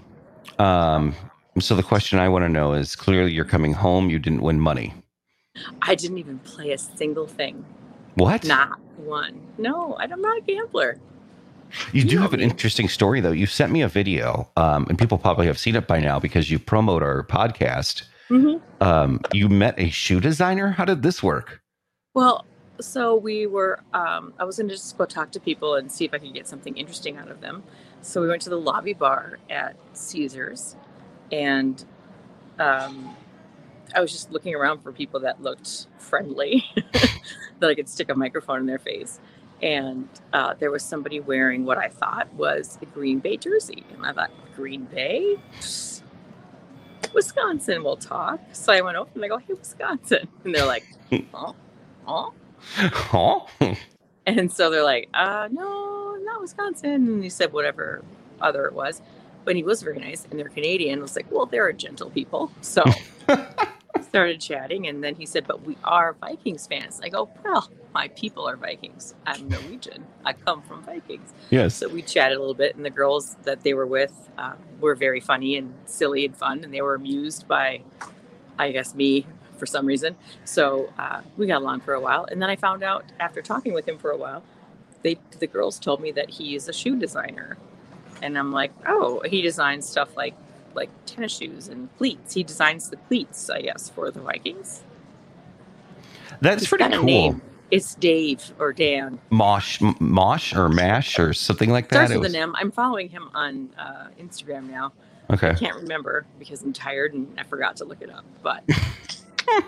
Um, 0.59 1.15
so 1.57 1.77
the 1.77 1.83
question 1.83 2.19
I 2.19 2.27
want 2.27 2.43
to 2.43 2.49
know 2.49 2.73
is: 2.73 2.97
clearly, 2.97 3.31
you're 3.31 3.45
coming 3.45 3.71
home. 3.71 4.09
You 4.09 4.19
didn't 4.19 4.41
win 4.41 4.59
money. 4.59 4.93
I 5.81 5.95
didn't 5.95 6.17
even 6.17 6.39
play 6.39 6.73
a 6.73 6.77
single 6.77 7.27
thing. 7.27 7.63
What? 8.15 8.45
Not 8.45 8.79
one. 8.97 9.41
No, 9.57 9.95
I'm 9.99 10.21
not 10.21 10.37
a 10.37 10.41
gambler. 10.41 10.99
You 11.91 12.03
do 12.03 12.19
have 12.19 12.33
an 12.33 12.39
interesting 12.39 12.87
story, 12.87 13.19
though. 13.19 13.31
You 13.31 13.45
sent 13.45 13.71
me 13.71 13.81
a 13.81 13.87
video, 13.87 14.49
um, 14.55 14.85
and 14.87 14.97
people 14.97 15.17
probably 15.17 15.47
have 15.47 15.57
seen 15.57 15.75
it 15.75 15.87
by 15.87 15.99
now 15.99 16.19
because 16.19 16.49
you 16.49 16.59
promote 16.59 17.03
our 17.03 17.23
podcast. 17.23 18.03
Mm-hmm. 18.29 18.83
Um, 18.83 19.21
you 19.33 19.49
met 19.49 19.75
a 19.77 19.89
shoe 19.89 20.21
designer. 20.21 20.69
How 20.69 20.85
did 20.85 21.03
this 21.03 21.21
work? 21.21 21.61
Well, 22.13 22.45
so 22.79 23.15
we 23.15 23.47
were. 23.47 23.79
Um, 23.93 24.33
I 24.39 24.45
was 24.45 24.57
going 24.57 24.69
to 24.69 24.75
just 24.75 24.97
go 24.97 25.05
talk 25.05 25.31
to 25.31 25.39
people 25.39 25.75
and 25.75 25.91
see 25.91 26.05
if 26.05 26.13
I 26.13 26.17
could 26.19 26.33
get 26.33 26.47
something 26.47 26.75
interesting 26.77 27.17
out 27.17 27.29
of 27.29 27.41
them. 27.41 27.63
So 28.01 28.21
we 28.21 28.27
went 28.27 28.41
to 28.43 28.49
the 28.49 28.59
lobby 28.59 28.93
bar 28.93 29.39
at 29.49 29.75
Caesars, 29.93 30.75
and 31.31 31.83
um, 32.59 33.15
I 33.95 34.01
was 34.01 34.11
just 34.11 34.31
looking 34.31 34.55
around 34.55 34.81
for 34.81 34.91
people 34.91 35.19
that 35.21 35.41
looked 35.41 35.87
friendly, 35.97 36.63
that 37.59 37.69
I 37.69 37.75
could 37.75 37.89
stick 37.89 38.09
a 38.09 38.15
microphone 38.15 38.59
in 38.61 38.65
their 38.65 38.79
face. 38.79 39.19
And 39.61 40.09
uh, 40.33 40.55
there 40.59 40.71
was 40.71 40.83
somebody 40.83 41.19
wearing 41.19 41.65
what 41.65 41.77
I 41.77 41.87
thought 41.89 42.33
was 42.33 42.77
a 42.81 42.85
Green 42.85 43.19
Bay 43.19 43.37
jersey, 43.37 43.83
and 43.93 44.05
I 44.05 44.13
thought, 44.13 44.31
Green 44.55 44.85
Bay, 44.85 45.37
Wisconsin, 47.13 47.83
we'll 47.83 47.97
talk. 47.97 48.39
So 48.53 48.73
I 48.73 48.81
went 48.81 48.97
over 48.97 49.09
and 49.15 49.23
I 49.23 49.27
go, 49.27 49.37
Hey, 49.37 49.53
Wisconsin, 49.53 50.27
and 50.43 50.53
they're 50.55 50.65
like, 50.65 50.85
Oh, 51.33 51.55
oh. 52.07 52.33
Oh, 53.11 53.47
And 54.25 54.51
so 54.51 54.69
they're 54.69 54.83
like, 54.83 55.07
uh, 55.13 55.47
no, 55.51 56.15
not 56.23 56.41
Wisconsin. 56.41 56.91
And 56.91 57.23
he 57.23 57.29
said 57.29 57.53
whatever 57.53 58.03
other 58.41 58.65
it 58.65 58.73
was. 58.73 59.01
But 59.43 59.55
he 59.55 59.63
was 59.63 59.83
very 59.83 59.99
nice 59.99 60.25
and 60.29 60.39
they're 60.39 60.49
Canadian. 60.49 60.99
I 60.99 61.01
was 61.03 61.15
like, 61.15 61.31
well, 61.31 61.45
they're 61.45 61.67
a 61.67 61.73
gentle 61.73 62.09
people. 62.09 62.51
So 62.61 62.83
started 64.15 64.39
chatting, 64.39 64.87
and 64.87 65.03
then 65.03 65.15
he 65.15 65.25
said, 65.25 65.45
"But 65.45 65.65
we 65.65 65.75
are 65.83 66.15
Vikings 66.21 66.67
fans." 66.67 67.01
I 67.03 67.09
go, 67.09 67.29
"Well, 67.43 67.69
my 67.93 68.07
people 68.09 68.47
are 68.47 68.55
Vikings. 68.55 69.13
I'm 69.27 69.49
Norwegian. 69.49 70.05
I 70.23 70.31
come 70.31 70.61
from 70.61 70.83
Vikings." 70.83 71.33
Yes. 71.49 71.75
So 71.75 71.89
we 71.89 72.01
chatted 72.01 72.37
a 72.37 72.39
little 72.39 72.53
bit, 72.53 72.77
and 72.77 72.85
the 72.85 72.89
girls 72.89 73.35
that 73.43 73.63
they 73.63 73.73
were 73.73 73.85
with 73.85 74.29
um, 74.37 74.55
were 74.79 74.95
very 74.95 75.19
funny 75.19 75.57
and 75.57 75.73
silly 75.85 76.23
and 76.23 76.33
fun, 76.33 76.63
and 76.63 76.73
they 76.73 76.81
were 76.81 76.95
amused 76.95 77.45
by, 77.45 77.81
I 78.57 78.71
guess, 78.71 78.95
me 78.95 79.27
for 79.57 79.65
some 79.65 79.85
reason. 79.85 80.15
So 80.45 80.93
uh, 80.97 81.21
we 81.35 81.45
got 81.47 81.61
along 81.61 81.81
for 81.81 81.93
a 81.93 81.99
while, 81.99 82.23
and 82.31 82.41
then 82.41 82.49
I 82.49 82.55
found 82.55 82.83
out 82.83 83.03
after 83.19 83.41
talking 83.41 83.73
with 83.73 83.85
him 83.85 83.97
for 83.97 84.11
a 84.11 84.17
while, 84.17 84.43
they 85.01 85.19
the 85.39 85.47
girls 85.47 85.77
told 85.77 85.99
me 85.99 86.13
that 86.13 86.29
he 86.29 86.55
is 86.55 86.69
a 86.69 86.73
shoe 86.73 86.97
designer, 86.97 87.57
and 88.21 88.37
I'm 88.37 88.53
like, 88.53 88.71
oh, 88.87 89.21
he 89.25 89.41
designs 89.41 89.85
stuff 89.85 90.15
like 90.15 90.35
like 90.75 90.89
tennis 91.05 91.37
shoes 91.37 91.67
and 91.67 91.89
cleats. 91.97 92.33
He 92.33 92.43
designs 92.43 92.89
the 92.89 92.97
cleats, 92.97 93.49
I 93.49 93.61
guess, 93.61 93.89
for 93.89 94.11
the 94.11 94.19
Vikings. 94.19 94.83
That's 96.41 96.63
He's 96.63 96.69
pretty 96.69 96.89
cool. 96.89 97.03
name. 97.03 97.41
It's 97.71 97.95
Dave 97.95 98.53
or 98.59 98.73
Dan. 98.73 99.19
Mosh, 99.31 99.81
M- 99.81 99.95
Mosh, 99.99 100.55
or 100.55 100.69
Mash, 100.69 101.17
or 101.17 101.33
something 101.33 101.71
like 101.71 101.89
that. 101.89 102.07
Starts 102.07 102.11
with 102.11 102.19
was... 102.19 102.33
an 102.33 102.41
M. 102.41 102.55
I'm 102.57 102.71
following 102.71 103.09
him 103.09 103.29
on 103.33 103.69
uh, 103.77 104.07
Instagram 104.19 104.69
now. 104.69 104.93
okay. 105.31 105.49
I 105.49 105.55
can't 105.55 105.75
remember 105.75 106.25
because 106.37 106.61
I'm 106.61 106.73
tired 106.73 107.13
and 107.13 107.27
I 107.39 107.43
forgot 107.43 107.75
to 107.77 107.85
look 107.85 108.01
it 108.01 108.11
up. 108.11 108.25
But 108.43 108.63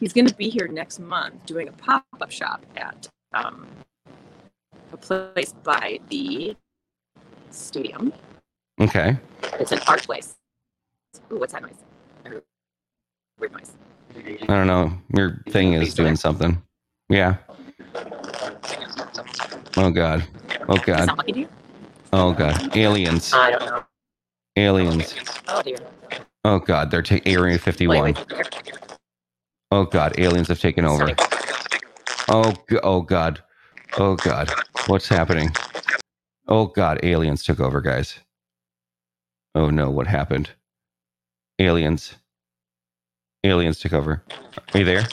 he's 0.00 0.12
going 0.12 0.26
to 0.26 0.34
be 0.34 0.48
here 0.48 0.66
next 0.68 0.98
month 0.98 1.46
doing 1.46 1.68
a 1.68 1.72
pop 1.72 2.04
up 2.20 2.30
shop 2.30 2.66
at 2.76 3.08
um, 3.32 3.66
a 4.92 4.96
place 4.96 5.54
by 5.62 6.00
the 6.08 6.56
stadium. 7.50 8.12
Okay. 8.80 9.16
It's 9.60 9.72
an 9.72 9.80
art 9.88 10.02
place. 10.04 10.36
Ooh, 11.32 11.38
what's 11.38 11.52
that 11.54 11.62
noise? 11.62 11.74
I 12.26 12.30
Weird 13.40 13.52
noise. 13.52 13.72
I 14.42 14.46
don't 14.54 14.66
know. 14.68 14.92
Your 15.16 15.42
thing 15.50 15.74
is 15.74 15.94
doing 15.94 16.16
something. 16.16 16.62
Yeah. 17.08 17.36
Oh 19.76 19.90
God. 19.90 20.26
Oh 20.68 20.78
God. 20.78 21.06
sound 21.06 21.18
lucky 21.18 21.32
to 21.32 21.40
you? 21.40 21.48
Oh 22.12 22.32
God. 22.32 22.76
Aliens. 22.76 23.34
I 23.34 23.50
don't 23.52 23.66
know. 23.66 23.84
Aliens. 24.56 25.14
Oh 25.48 25.62
dear. 25.62 25.78
Oh 26.44 26.60
God. 26.60 26.90
They're 26.90 27.02
taking 27.02 27.32
Area 27.32 27.58
51. 27.58 28.16
Oh 29.72 29.86
God. 29.86 30.18
Aliens 30.18 30.48
have 30.48 30.60
taken 30.60 30.84
over. 30.86 31.16
Oh. 32.28 32.54
Oh 32.82 33.02
God. 33.02 33.42
Oh 33.96 34.16
God. 34.16 34.54
What's 34.86 35.08
happening? 35.08 35.56
Oh 36.48 36.66
God. 36.66 37.00
Aliens 37.04 37.44
took 37.44 37.60
over, 37.60 37.80
guys. 37.80 38.20
Oh 39.54 39.70
no. 39.70 39.90
What 39.90 40.06
happened? 40.08 40.50
Aliens. 41.60 42.14
Aliens 43.44 43.80
took 43.80 43.92
over. 43.94 44.24
Are 44.74 44.78
you 44.78 44.84
there? 44.84 45.08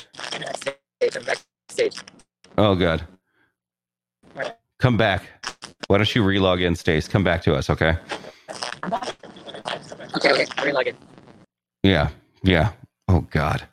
Oh 2.57 2.75
God. 2.75 3.05
Come 4.79 4.97
back. 4.97 5.23
Why 5.87 5.97
don't 5.97 6.15
you 6.15 6.23
relog 6.23 6.61
in, 6.61 6.75
Stace? 6.75 7.07
Come 7.07 7.23
back 7.23 7.41
to 7.43 7.55
us, 7.55 7.69
okay? 7.69 7.97
Okay, 10.15 10.31
okay. 10.33 10.45
Relog 10.45 10.87
it. 10.87 10.95
Yeah. 11.83 12.09
Yeah. 12.43 12.73
Oh 13.07 13.21
God. 13.31 13.67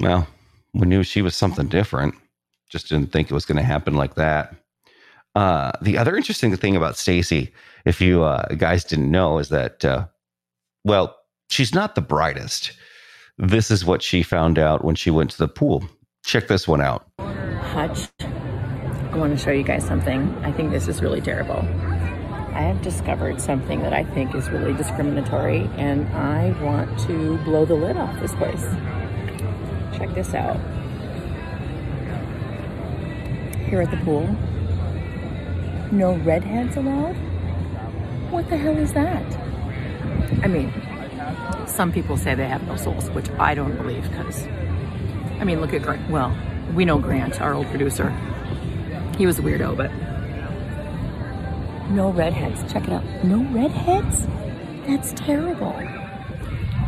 Well, 0.00 0.28
we 0.74 0.86
knew 0.86 1.02
she 1.04 1.22
was 1.22 1.36
something 1.36 1.68
different. 1.68 2.14
Just 2.70 2.88
didn't 2.90 3.12
think 3.12 3.30
it 3.30 3.34
was 3.34 3.46
going 3.46 3.58
to 3.58 3.64
happen 3.64 3.94
like 3.94 4.16
that. 4.16 4.54
Uh, 5.36 5.70
the 5.82 5.98
other 5.98 6.16
interesting 6.16 6.56
thing 6.56 6.76
about 6.76 6.96
Stacy, 6.96 7.52
if 7.84 8.00
you 8.00 8.24
uh, 8.24 8.46
guys 8.54 8.84
didn't 8.84 9.10
know, 9.10 9.36
is 9.36 9.50
that 9.50 9.84
uh, 9.84 10.06
well, 10.82 11.14
she's 11.50 11.74
not 11.74 11.94
the 11.94 12.00
brightest. 12.00 12.72
This 13.36 13.70
is 13.70 13.84
what 13.84 14.02
she 14.02 14.22
found 14.22 14.58
out 14.58 14.82
when 14.82 14.94
she 14.94 15.10
went 15.10 15.30
to 15.32 15.38
the 15.38 15.46
pool. 15.46 15.84
Check 16.24 16.48
this 16.48 16.66
one 16.66 16.80
out. 16.80 17.06
Hutch, 17.18 18.08
I 18.18 19.16
want 19.18 19.36
to 19.36 19.44
show 19.44 19.50
you 19.50 19.62
guys 19.62 19.84
something. 19.84 20.34
I 20.42 20.52
think 20.52 20.70
this 20.70 20.88
is 20.88 21.02
really 21.02 21.20
terrible. 21.20 21.58
I 21.58 22.62
have 22.62 22.80
discovered 22.80 23.38
something 23.38 23.82
that 23.82 23.92
I 23.92 24.04
think 24.04 24.34
is 24.34 24.48
really 24.48 24.72
discriminatory, 24.72 25.68
and 25.76 26.08
I 26.16 26.58
want 26.62 26.98
to 27.00 27.36
blow 27.44 27.66
the 27.66 27.74
lid 27.74 27.98
off 27.98 28.18
this 28.20 28.34
place. 28.36 28.62
Check 29.98 30.14
this 30.14 30.32
out. 30.32 30.56
Here 33.68 33.82
at 33.82 33.90
the 33.90 33.98
pool, 33.98 34.34
no 35.92 36.14
redheads 36.16 36.76
allowed? 36.76 37.16
What 38.30 38.48
the 38.50 38.56
hell 38.56 38.76
is 38.76 38.92
that? 38.92 39.24
I 40.42 40.48
mean, 40.48 40.72
some 41.66 41.92
people 41.92 42.16
say 42.16 42.34
they 42.34 42.48
have 42.48 42.66
no 42.66 42.76
souls, 42.76 43.10
which 43.10 43.30
I 43.38 43.54
don't 43.54 43.76
believe 43.76 44.02
because 44.10 44.46
I 45.38 45.44
mean, 45.44 45.60
look 45.60 45.74
at 45.74 45.82
Grant. 45.82 46.10
Well, 46.10 46.34
we 46.74 46.84
know 46.84 46.98
Grant, 46.98 47.40
our 47.40 47.54
old 47.54 47.66
producer. 47.66 48.10
He 49.18 49.26
was 49.26 49.38
a 49.38 49.42
weirdo, 49.42 49.76
but 49.76 49.90
no 51.90 52.10
redheads. 52.10 52.70
Check 52.72 52.84
it 52.84 52.92
out. 52.92 53.04
No 53.24 53.38
redheads? 53.52 54.26
That's 54.86 55.12
terrible. 55.12 55.74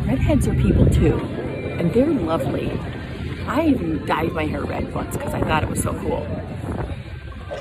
Redheads 0.05 0.47
are 0.47 0.55
people 0.55 0.87
too, 0.87 1.17
and 1.17 1.93
they're 1.93 2.07
lovely. 2.07 2.71
I 3.47 3.67
even 3.67 4.05
dyed 4.05 4.31
my 4.33 4.45
hair 4.45 4.63
red 4.63 4.93
once 4.93 5.15
because 5.15 5.33
I 5.33 5.41
thought 5.41 5.63
it 5.63 5.69
was 5.69 5.81
so 5.81 5.93
cool. 5.93 6.25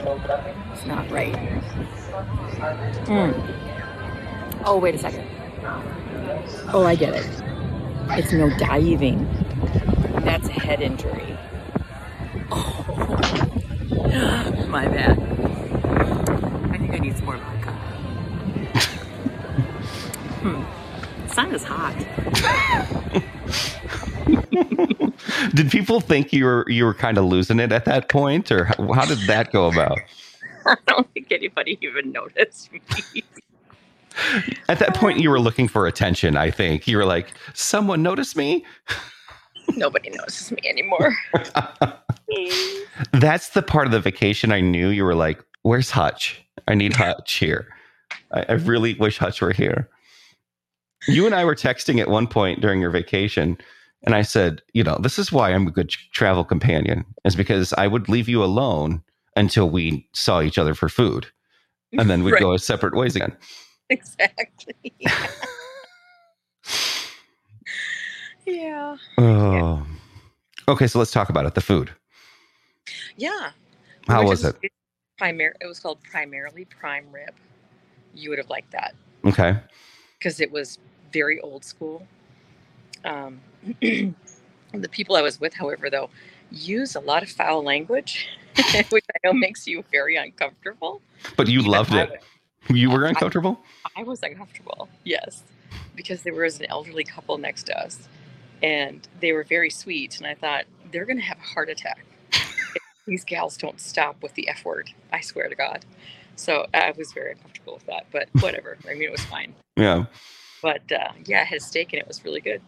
It's 0.00 0.86
not 0.86 1.10
right. 1.10 1.34
Mm. 3.06 3.34
Oh, 4.64 4.78
wait 4.78 4.94
a 4.94 4.98
second. 4.98 5.26
Oh, 6.72 6.84
I 6.86 6.94
get 6.94 7.14
it. 7.14 7.26
It's 8.10 8.32
no 8.32 8.48
diving. 8.58 9.26
That's 10.24 10.48
a 10.48 10.52
head 10.52 10.80
injury. 10.80 11.36
Oh, 12.50 12.84
my 14.68 14.86
bad. 14.86 15.18
I 16.72 16.78
think 16.78 16.92
I 16.92 16.98
need 16.98 17.16
some 17.16 17.26
more 17.26 17.36
vodka. 17.38 17.72
hmm. 20.42 21.26
The 21.26 21.34
sun 21.34 21.54
is 21.54 21.64
hot. 21.64 23.04
Did 25.54 25.70
people 25.70 26.00
think 26.00 26.32
you 26.32 26.44
were 26.44 26.64
you 26.68 26.84
were 26.84 26.94
kind 26.94 27.18
of 27.18 27.24
losing 27.24 27.58
it 27.60 27.72
at 27.72 27.84
that 27.84 28.08
point, 28.08 28.50
or 28.50 28.64
how, 28.64 28.92
how 28.92 29.04
did 29.04 29.18
that 29.26 29.52
go 29.52 29.68
about? 29.68 29.98
I 30.66 30.76
don't 30.86 31.10
think 31.14 31.32
anybody 31.32 31.78
even 31.80 32.12
noticed 32.12 32.72
me. 32.72 32.80
At 34.68 34.78
that 34.80 34.94
point, 34.94 35.20
you 35.20 35.30
were 35.30 35.40
looking 35.40 35.68
for 35.68 35.86
attention. 35.86 36.36
I 36.36 36.50
think 36.50 36.86
you 36.86 36.96
were 36.96 37.04
like, 37.04 37.32
"Someone 37.54 38.02
noticed 38.02 38.36
me." 38.36 38.64
Nobody 39.76 40.10
notices 40.10 40.50
me 40.50 40.58
anymore. 40.68 41.14
That's 43.12 43.50
the 43.50 43.62
part 43.62 43.86
of 43.86 43.92
the 43.92 44.00
vacation 44.00 44.50
I 44.52 44.60
knew 44.60 44.88
you 44.88 45.04
were 45.04 45.14
like, 45.14 45.42
"Where's 45.62 45.90
Hutch? 45.90 46.42
I 46.66 46.74
need 46.74 46.94
Hutch 46.94 47.34
here. 47.34 47.68
I, 48.32 48.44
I 48.48 48.52
really 48.52 48.94
wish 48.94 49.18
Hutch 49.18 49.40
were 49.40 49.52
here." 49.52 49.88
You 51.06 51.26
and 51.26 51.34
I 51.34 51.44
were 51.44 51.54
texting 51.54 52.00
at 52.00 52.08
one 52.08 52.26
point 52.26 52.60
during 52.60 52.80
your 52.80 52.90
vacation, 52.90 53.56
and 54.04 54.14
I 54.14 54.22
said, 54.22 54.62
"You 54.74 54.84
know, 54.84 54.98
this 55.02 55.18
is 55.18 55.32
why 55.32 55.52
I'm 55.52 55.66
a 55.66 55.70
good 55.70 55.90
travel 56.12 56.44
companion, 56.44 57.04
is 57.24 57.36
because 57.36 57.72
I 57.74 57.86
would 57.86 58.08
leave 58.08 58.28
you 58.28 58.42
alone 58.44 59.02
until 59.36 59.70
we 59.70 60.08
saw 60.12 60.40
each 60.40 60.58
other 60.58 60.74
for 60.74 60.88
food, 60.88 61.26
and 61.92 62.10
then 62.10 62.24
we'd 62.24 62.32
Right. 62.32 62.40
go 62.42 62.52
our 62.52 62.58
separate 62.58 62.94
ways 62.96 63.16
again." 63.16 63.36
exactly. 63.90 64.74
yeah. 68.46 68.96
Oh, 69.18 69.86
okay. 70.68 70.86
So 70.86 70.98
let's 70.98 71.10
talk 71.10 71.28
about 71.28 71.46
it. 71.46 71.54
The 71.54 71.60
food. 71.60 71.90
Yeah. 73.16 73.50
How 74.08 74.20
Which 74.20 74.28
was 74.30 74.44
is- 74.44 74.54
it? 74.62 74.72
Primar- 75.20 75.54
it 75.60 75.66
was 75.66 75.80
called 75.80 75.98
primarily 76.04 76.64
prime 76.64 77.10
rib. 77.10 77.34
You 78.14 78.30
would 78.30 78.38
have 78.38 78.48
liked 78.50 78.70
that 78.70 78.94
Okay. 79.24 79.58
because 80.16 80.40
it 80.40 80.52
was 80.52 80.78
very 81.12 81.40
old 81.40 81.64
school. 81.64 82.06
Um, 83.04 83.40
the 83.80 84.88
people 84.90 85.16
I 85.16 85.22
was 85.22 85.40
with, 85.40 85.54
however, 85.54 85.90
though, 85.90 86.10
use 86.50 86.94
a 86.96 87.00
lot 87.00 87.22
of 87.22 87.28
foul 87.30 87.62
language, 87.62 88.28
which 88.90 89.04
I 89.14 89.18
know 89.26 89.32
makes 89.32 89.66
you 89.66 89.84
very 89.90 90.16
uncomfortable. 90.16 91.00
But 91.36 91.48
you 91.48 91.60
Even 91.60 91.70
loved 91.72 91.94
it. 91.94 92.10
was- 92.10 92.76
You 92.76 92.90
were 92.90 93.06
uncomfortable. 93.06 93.60
I 93.96 94.02
was 94.02 94.22
uncomfortable, 94.22 94.88
yes, 95.04 95.42
because 95.96 96.22
there 96.22 96.34
was 96.34 96.60
an 96.60 96.66
elderly 96.68 97.04
couple 97.04 97.38
next 97.38 97.64
to 97.64 97.78
us, 97.78 98.08
and 98.62 99.06
they 99.20 99.32
were 99.32 99.44
very 99.44 99.70
sweet, 99.70 100.18
and 100.18 100.26
I 100.26 100.34
thought 100.34 100.64
they're 100.92 101.06
going 101.06 101.16
to 101.18 101.22
have 101.24 101.38
a 101.38 101.42
heart 101.54 101.68
attack. 101.70 102.04
these 103.06 103.24
gals 103.24 103.56
don't 103.56 103.80
stop 103.80 104.22
with 104.22 104.34
the 104.34 104.48
F 104.48 104.64
word. 104.64 104.90
I 105.12 105.20
swear 105.20 105.48
to 105.48 105.54
God. 105.54 105.84
So 106.36 106.66
I 106.74 106.92
was 106.96 107.12
very 107.12 107.32
uncomfortable 107.32 107.74
with 107.74 107.86
that, 107.86 108.06
but 108.12 108.28
whatever. 108.40 108.76
I 108.88 108.92
mean, 108.94 109.02
it 109.04 109.10
was 109.10 109.24
fine. 109.24 109.54
Yeah. 109.76 110.04
But 110.62 110.82
uh, 110.92 111.12
yeah, 111.24 111.40
I 111.40 111.44
had 111.44 111.58
a 111.58 111.60
steak 111.60 111.92
and 111.92 112.00
it 112.00 112.06
was 112.06 112.24
really 112.24 112.40
good. 112.40 112.60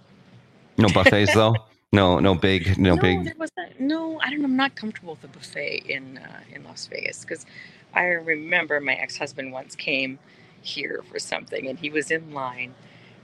No 0.81 0.89
buffets 0.91 1.35
though. 1.35 1.57
No, 1.93 2.19
no 2.21 2.35
big, 2.35 2.79
no, 2.79 2.97
big. 2.97 3.25
there 3.25 3.35
wasn't. 3.39 3.81
No, 3.81 4.21
I 4.21 4.31
don't. 4.31 4.45
I'm 4.45 4.57
not 4.57 4.77
comfortable 4.77 5.15
with 5.15 5.25
a 5.25 5.29
buffet 5.29 5.85
in 5.89 6.19
uh, 6.19 6.41
in 6.53 6.65
Las 6.65 6.87
Vegas 6.87 7.23
because 7.25 7.47
I 7.95 8.05
remember 8.07 8.81
my 8.81 8.95
ex 8.95 9.19
husband 9.19 9.53
once 9.53 9.77
came 9.77 10.19
here 10.63 11.03
for 11.11 11.19
something 11.19 11.69
and 11.69 11.79
he 11.79 11.91
was 11.91 12.11
in 12.11 12.33
line 12.33 12.75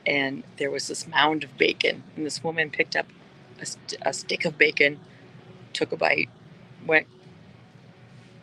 and 0.06 0.44
there 0.56 0.70
was 0.70 0.88
this 0.88 1.06
mound 1.06 1.44
of 1.44 1.56
bacon, 1.58 2.02
and 2.16 2.26
this 2.26 2.42
woman 2.42 2.70
picked 2.70 2.96
up 2.96 3.06
a, 3.60 3.66
st- 3.66 4.00
a 4.02 4.12
stick 4.12 4.44
of 4.44 4.56
bacon, 4.58 5.00
took 5.72 5.92
a 5.92 5.96
bite, 5.96 6.28
went, 6.86 7.06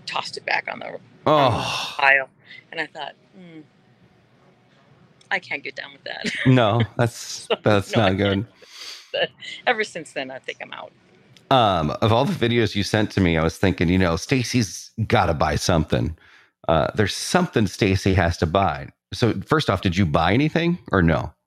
tossed 0.05 0.38
it 0.38 0.46
back 0.46 0.67
on 0.72 0.79
the 0.79 1.00
Oh 1.25 1.98
pile, 1.98 2.29
and 2.72 2.82
I 2.82 2.88
thought, 2.88 3.13
hmm, 3.36 3.62
I 5.32 5.39
can't 5.39 5.63
get 5.63 5.75
down 5.75 5.93
with 5.93 6.03
that. 6.05 6.25
no, 6.46 6.82
that's 6.98 7.50
that's 7.63 7.96
No, 7.96 7.98
not 7.98 8.17
good. 8.17 8.48
Ever 9.67 9.84
since 9.84 10.12
then, 10.12 10.32
I 10.32 10.39
think 10.39 10.60
I'm 10.62 10.74
out. 10.74 10.91
Um, 11.51 11.91
of 12.01 12.12
all 12.12 12.25
the 12.25 12.34
videos 12.34 12.75
you 12.75 12.84
sent 12.84 13.12
to 13.12 13.22
me, 13.22 13.38
I 13.38 13.43
was 13.43 13.58
thinking, 13.58 13.89
you 13.89 13.98
know, 13.98 14.15
Stacy's 14.15 14.91
got 15.08 15.27
to 15.27 15.34
buy 15.34 15.55
something. 15.55 16.17
Uh, 16.67 16.88
there's 16.96 17.13
something 17.13 17.67
Stacy 17.67 18.13
has 18.13 18.38
to 18.38 18.46
buy. 18.46 18.89
So 19.13 19.34
first 19.46 19.70
off, 19.70 19.82
did 19.82 19.96
you 19.96 20.05
buy 20.05 20.34
anything 20.34 20.79
or 20.91 21.01
no? 21.01 21.34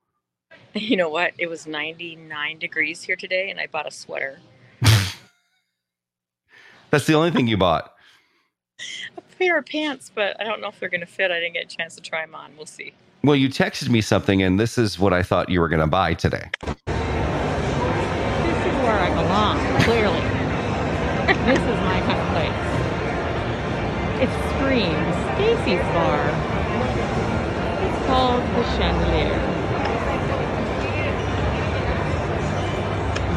You 0.75 0.99
know 0.99 1.09
what? 1.09 1.33
It 1.39 1.49
was 1.49 1.67
99 1.67 2.59
degrees 2.59 3.03
here 3.03 3.17
today, 3.17 3.49
and 3.49 3.59
I 3.59 3.67
bought 3.67 3.87
a 3.87 3.91
sweater. 3.91 4.39
That's 6.91 7.07
the 7.07 7.15
only 7.15 7.31
thing 7.31 7.47
you 7.47 7.57
bought. 7.57 7.95
A 9.17 9.23
pair 9.39 9.57
of 9.57 9.65
pants, 9.65 10.13
but 10.15 10.39
I 10.39 10.45
don't 10.45 10.61
know 10.61 10.69
if 10.69 10.79
they're 10.79 10.91
going 10.91 11.01
to 11.01 11.07
fit. 11.07 11.31
I 11.31 11.41
didn't 11.41 11.55
get 11.55 11.65
a 11.73 11.77
chance 11.77 11.95
to 11.95 12.03
try 12.03 12.27
them 12.27 12.35
on. 12.35 12.53
We'll 12.59 12.67
see. 12.67 12.93
Well, 13.25 13.37
you 13.37 13.49
texted 13.49 13.89
me 13.89 14.03
something, 14.03 14.43
and 14.43 14.61
this 14.61 14.77
is 14.77 14.99
what 14.99 15.15
I 15.15 15.23
thought 15.23 15.49
you 15.49 15.61
were 15.61 15.69
going 15.71 15.81
to 15.81 15.87
buy 15.87 16.13
today. 16.13 16.51
Belong, 19.17 19.59
clearly. 19.85 20.21
this 21.49 21.59
is 21.59 21.79
my 21.89 22.01
kind 22.05 22.21
of 22.21 22.29
place. 22.37 22.67
It 24.21 24.31
screams 24.53 25.17
Stacy's 25.35 25.87
Bar. 25.97 26.21
It's 27.81 28.07
called 28.07 28.43
the 28.43 28.65
Chandelier. 28.77 29.41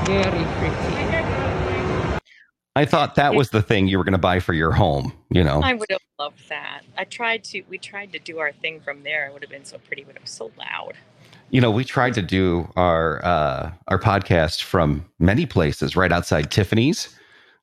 Very 0.06 0.46
pretty. 0.60 1.39
I 2.76 2.86
thought 2.86 3.16
that 3.16 3.34
was 3.34 3.50
the 3.50 3.62
thing 3.62 3.88
you 3.88 3.98
were 3.98 4.04
going 4.04 4.14
to 4.14 4.18
buy 4.18 4.40
for 4.40 4.54
your 4.54 4.72
home. 4.72 5.12
You 5.30 5.44
know, 5.44 5.62
I 5.62 5.74
would 5.74 5.90
have 5.90 6.00
loved 6.20 6.48
that. 6.50 6.82
I 6.98 7.04
tried 7.04 7.44
to. 7.46 7.62
We 7.70 7.78
tried 7.78 8.14
to 8.14 8.20
do 8.20 8.40
our 8.40 8.52
thing 8.52 8.80
from 8.80 9.04
there. 9.04 9.28
It 9.28 9.34
would 9.34 9.42
have 9.42 9.52
been 9.52 9.66
so 9.66 9.78
pretty, 9.80 10.04
but 10.04 10.16
it 10.16 10.22
was 10.22 10.32
so 10.32 10.52
loud. 10.58 10.94
you 11.50 11.60
know, 11.60 11.72
we 11.72 11.84
tried 11.84 12.14
to 12.14 12.22
do 12.22 12.72
our 12.76 13.24
uh, 13.26 13.72
our 13.88 14.00
podcast 14.00 14.64
from 14.64 15.06
many 15.20 15.46
places, 15.46 15.96
right 15.96 16.12
outside 16.12 16.52
Tiffany's. 16.52 17.16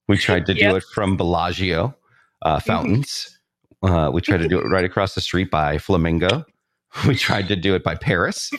We 0.09 0.17
tried 0.27 0.47
to 0.47 0.55
do 0.55 0.77
it 0.77 0.85
from 0.93 1.17
Bellagio 1.17 1.95
uh, 2.43 2.61
fountains. 2.61 3.39
Uh, 3.83 4.11
we 4.13 4.21
tried 4.21 4.39
to 4.39 4.49
do 4.49 4.59
it 4.59 4.65
right 4.71 4.85
across 4.85 5.15
the 5.15 5.21
street 5.21 5.51
by 5.51 5.79
Flamingo. 5.79 6.45
We 7.07 7.15
tried 7.15 7.49
to 7.49 7.57
do 7.57 7.75
it 7.75 7.85
by 7.85 7.95
Paris. 7.95 8.51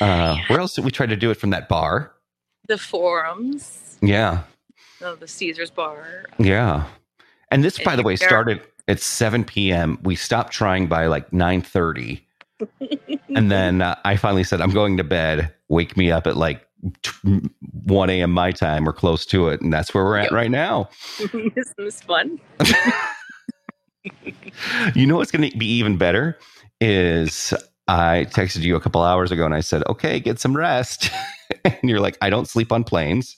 uh, 0.00 0.36
where 0.48 0.58
else 0.60 0.74
did 0.74 0.84
we 0.84 0.90
try 0.90 1.06
to 1.06 1.14
do 1.16 1.30
it 1.30 1.34
from 1.34 1.50
that 1.50 1.68
bar? 1.68 2.12
The 2.66 2.78
forums, 2.78 3.96
Yeah, 4.02 4.42
oh, 5.02 5.14
the 5.16 5.28
Caesar's 5.28 5.70
bar. 5.70 6.24
yeah. 6.38 6.84
And 7.50 7.64
this, 7.64 7.78
by 7.78 7.96
the 7.96 8.02
way, 8.02 8.14
started 8.16 8.60
at 8.88 9.00
7 9.00 9.42
p.m. 9.44 9.98
We 10.02 10.16
stopped 10.16 10.52
trying 10.52 10.86
by 10.86 11.06
like 11.06 11.30
9:30. 11.30 12.20
And 13.34 13.50
then 13.52 13.82
uh, 13.82 13.94
I 14.04 14.16
finally 14.16 14.42
said, 14.42 14.60
I'm 14.60 14.72
going 14.72 14.96
to 14.96 15.04
bed. 15.04 15.54
Wake 15.68 15.96
me 15.96 16.10
up 16.10 16.26
at 16.26 16.36
like 16.36 16.66
1 17.22 18.10
a.m. 18.10 18.32
my 18.32 18.50
time 18.50 18.88
or 18.88 18.92
close 18.92 19.24
to 19.26 19.48
it. 19.48 19.60
And 19.60 19.72
that's 19.72 19.92
where 19.94 20.02
we're 20.02 20.16
at 20.16 20.24
Yep. 20.24 20.32
right 20.32 20.50
now. 20.50 20.88
Isn't 21.20 21.54
this 21.76 22.00
fun? 22.02 22.40
You 24.94 25.06
know 25.06 25.16
what's 25.16 25.30
going 25.30 25.50
to 25.50 25.56
be 25.58 25.66
even 25.66 25.98
better 25.98 26.38
is 26.80 27.52
I 27.86 28.26
texted 28.30 28.62
you 28.62 28.76
a 28.76 28.80
couple 28.80 29.02
hours 29.02 29.30
ago 29.30 29.44
and 29.44 29.54
I 29.54 29.60
said, 29.60 29.82
okay, 29.88 30.18
get 30.20 30.40
some 30.40 30.56
rest. 30.56 31.10
and 31.64 31.76
you're 31.82 32.00
like, 32.00 32.16
I 32.22 32.30
don't 32.30 32.48
sleep 32.48 32.72
on 32.72 32.84
planes. 32.84 33.36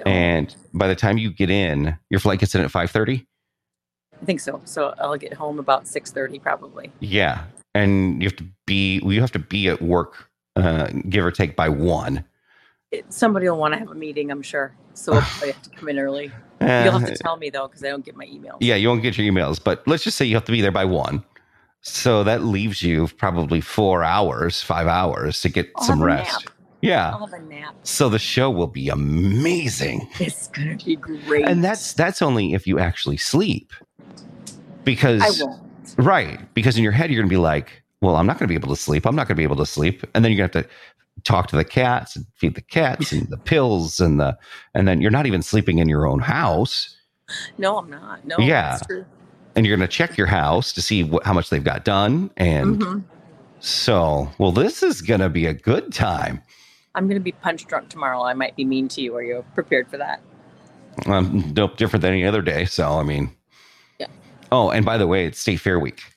I. 0.00 0.08
And 0.08 0.54
by 0.72 0.88
the 0.88 0.96
time 0.96 1.18
you 1.18 1.30
get 1.30 1.50
in, 1.50 1.96
your 2.10 2.20
flight 2.20 2.40
gets 2.40 2.54
in 2.54 2.62
at 2.62 2.70
5:30. 2.70 3.26
I 4.20 4.24
think 4.24 4.40
so. 4.40 4.60
So 4.64 4.94
I'll 4.98 5.16
get 5.16 5.34
home 5.34 5.58
about 5.58 5.84
6:30 5.84 6.40
probably. 6.40 6.92
Yeah. 7.00 7.44
And 7.74 8.22
you 8.22 8.28
have 8.28 8.36
to 8.36 8.46
be, 8.66 9.00
you 9.04 9.20
have 9.20 9.32
to 9.32 9.38
be 9.38 9.68
at 9.68 9.80
work, 9.80 10.28
uh, 10.56 10.88
give 11.08 11.24
or 11.24 11.30
take 11.30 11.56
by 11.56 11.68
one. 11.68 12.24
It, 12.90 13.10
somebody 13.10 13.48
will 13.48 13.56
want 13.56 13.72
to 13.72 13.78
have 13.78 13.90
a 13.90 13.94
meeting, 13.94 14.30
I'm 14.30 14.42
sure. 14.42 14.74
So 14.94 15.14
I'll 15.14 15.20
probably 15.32 15.52
have 15.52 15.62
to 15.62 15.70
come 15.70 15.88
in 15.88 15.98
early. 15.98 16.30
Uh, 16.60 16.82
You'll 16.84 16.98
have 16.98 17.08
to 17.08 17.16
tell 17.16 17.36
me 17.36 17.50
though, 17.50 17.66
because 17.66 17.82
I 17.82 17.88
don't 17.88 18.04
get 18.04 18.14
my 18.14 18.26
emails. 18.26 18.58
Yeah, 18.60 18.76
you 18.76 18.88
won't 18.88 19.02
get 19.02 19.18
your 19.18 19.30
emails, 19.30 19.62
but 19.62 19.86
let's 19.88 20.04
just 20.04 20.16
say 20.16 20.24
you 20.24 20.34
have 20.36 20.44
to 20.44 20.52
be 20.52 20.60
there 20.60 20.70
by 20.70 20.84
one. 20.84 21.24
So 21.80 22.22
that 22.22 22.44
leaves 22.44 22.82
you 22.82 23.08
probably 23.16 23.60
four 23.60 24.04
hours, 24.04 24.62
five 24.62 24.86
hours 24.86 25.40
to 25.40 25.48
get 25.48 25.70
I'll 25.76 25.84
some 25.84 26.02
rest. 26.02 26.44
nap. 26.44 26.54
Yeah. 26.82 27.12
I'll 27.12 27.26
have 27.26 27.32
a 27.32 27.42
nap. 27.44 27.74
So 27.84 28.08
the 28.08 28.18
show 28.18 28.50
will 28.50 28.66
be 28.66 28.88
amazing. 28.90 30.06
It's 30.20 30.48
gonna 30.48 30.76
be 30.76 30.96
great. 30.96 31.46
And 31.48 31.64
that's 31.64 31.94
that's 31.94 32.20
only 32.20 32.52
if 32.52 32.66
you 32.66 32.78
actually 32.78 33.16
sleep. 33.16 33.72
Because 34.84 35.42
right, 35.96 36.40
because 36.54 36.76
in 36.76 36.82
your 36.82 36.92
head 36.92 37.10
you're 37.10 37.22
gonna 37.22 37.30
be 37.30 37.36
like, 37.36 37.82
well, 38.00 38.16
I'm 38.16 38.26
not 38.26 38.38
gonna 38.38 38.48
be 38.48 38.54
able 38.54 38.68
to 38.74 38.80
sleep. 38.80 39.06
I'm 39.06 39.14
not 39.16 39.28
gonna 39.28 39.36
be 39.38 39.42
able 39.44 39.56
to 39.56 39.66
sleep. 39.66 40.04
And 40.14 40.24
then 40.24 40.32
you're 40.32 40.46
gonna 40.46 40.62
have 40.64 40.68
to 40.68 41.22
talk 41.24 41.46
to 41.48 41.56
the 41.56 41.64
cats 41.64 42.16
and 42.16 42.26
feed 42.36 42.54
the 42.56 42.62
cats 42.62 43.12
and 43.12 43.28
the 43.28 43.36
pills 43.36 44.00
and 44.00 44.18
the 44.18 44.36
and 44.74 44.88
then 44.88 45.00
you're 45.00 45.10
not 45.10 45.26
even 45.26 45.42
sleeping 45.42 45.78
in 45.78 45.88
your 45.88 46.06
own 46.06 46.18
house. 46.18 46.96
No, 47.58 47.78
I'm 47.78 47.88
not. 47.88 48.26
No. 48.26 48.36
Yeah. 48.38 48.78
And 49.54 49.64
you're 49.66 49.76
going 49.76 49.86
to 49.88 49.94
check 49.96 50.16
your 50.16 50.26
house 50.26 50.72
to 50.72 50.82
see 50.82 51.04
what, 51.04 51.24
how 51.24 51.32
much 51.32 51.50
they've 51.50 51.62
got 51.62 51.84
done. 51.84 52.30
And 52.36 52.80
Mhm. 52.80 53.04
so, 53.60 54.30
well, 54.38 54.52
this 54.52 54.82
is 54.82 55.00
going 55.02 55.20
to 55.20 55.28
be 55.28 55.46
a 55.46 55.54
good 55.54 55.92
time. 55.92 56.42
I'm 56.94 57.08
gonna 57.08 57.20
be 57.20 57.32
punch 57.32 57.66
drunk 57.66 57.88
tomorrow. 57.88 58.22
I 58.22 58.34
might 58.34 58.54
be 58.56 58.64
mean 58.64 58.88
to 58.88 59.00
you. 59.00 59.14
Are 59.16 59.22
you 59.22 59.44
prepared 59.54 59.88
for 59.88 59.96
that? 59.98 60.20
Um, 61.06 61.52
no 61.56 61.68
different 61.68 62.02
than 62.02 62.12
any 62.12 62.24
other 62.26 62.42
day. 62.42 62.64
So, 62.66 62.98
I 62.98 63.02
mean, 63.02 63.34
Yeah. 63.98 64.08
Oh, 64.50 64.70
and 64.70 64.84
by 64.84 64.98
the 64.98 65.06
way, 65.06 65.24
it's 65.26 65.38
State 65.38 65.60
Fair 65.60 65.78
Week. 65.80 66.00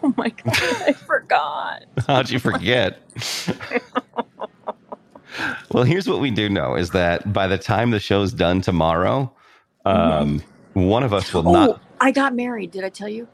Oh 0.00 0.14
my 0.16 0.28
god, 0.28 0.54
I 0.86 0.92
forgot. 0.92 1.82
How'd 2.06 2.30
you 2.30 2.38
forget? 2.38 3.00
well, 5.72 5.82
here's 5.82 6.08
what 6.08 6.20
we 6.20 6.30
do 6.30 6.48
know 6.48 6.76
is 6.76 6.90
that 6.90 7.32
by 7.32 7.48
the 7.48 7.58
time 7.58 7.90
the 7.90 7.98
show's 7.98 8.32
done 8.32 8.60
tomorrow, 8.60 9.32
um, 9.84 10.40
one 10.74 11.02
of 11.02 11.12
us 11.12 11.34
will 11.34 11.48
Oh, 11.48 11.52
not. 11.52 11.82
I 12.00 12.12
got 12.12 12.32
married. 12.36 12.70
Did 12.70 12.84
I 12.84 12.90
tell 12.90 13.08
you? 13.08 13.26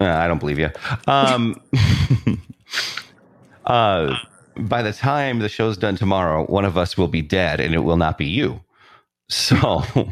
Uh, 0.00 0.06
I 0.08 0.26
don't 0.26 0.38
believe 0.40 0.58
you. 0.58 0.70
Um, 1.06 1.60
uh, 3.66 4.16
by 4.56 4.82
the 4.82 4.92
time 4.92 5.38
the 5.38 5.48
show's 5.48 5.76
done 5.76 5.96
tomorrow, 5.96 6.44
one 6.46 6.64
of 6.64 6.76
us 6.76 6.96
will 6.96 7.08
be 7.08 7.22
dead, 7.22 7.60
and 7.60 7.74
it 7.74 7.80
will 7.80 7.96
not 7.96 8.18
be 8.18 8.26
you. 8.26 8.60
So, 9.28 9.84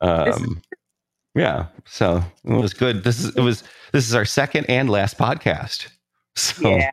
um, 0.00 0.62
yeah. 1.34 1.66
So 1.86 2.22
it 2.44 2.52
was 2.52 2.74
good. 2.74 3.04
This 3.04 3.22
is 3.22 3.36
it 3.36 3.40
was 3.40 3.62
this 3.92 4.08
is 4.08 4.14
our 4.14 4.24
second 4.24 4.66
and 4.68 4.90
last 4.90 5.18
podcast. 5.18 5.88
So 6.36 6.68
Yeah. 6.68 6.92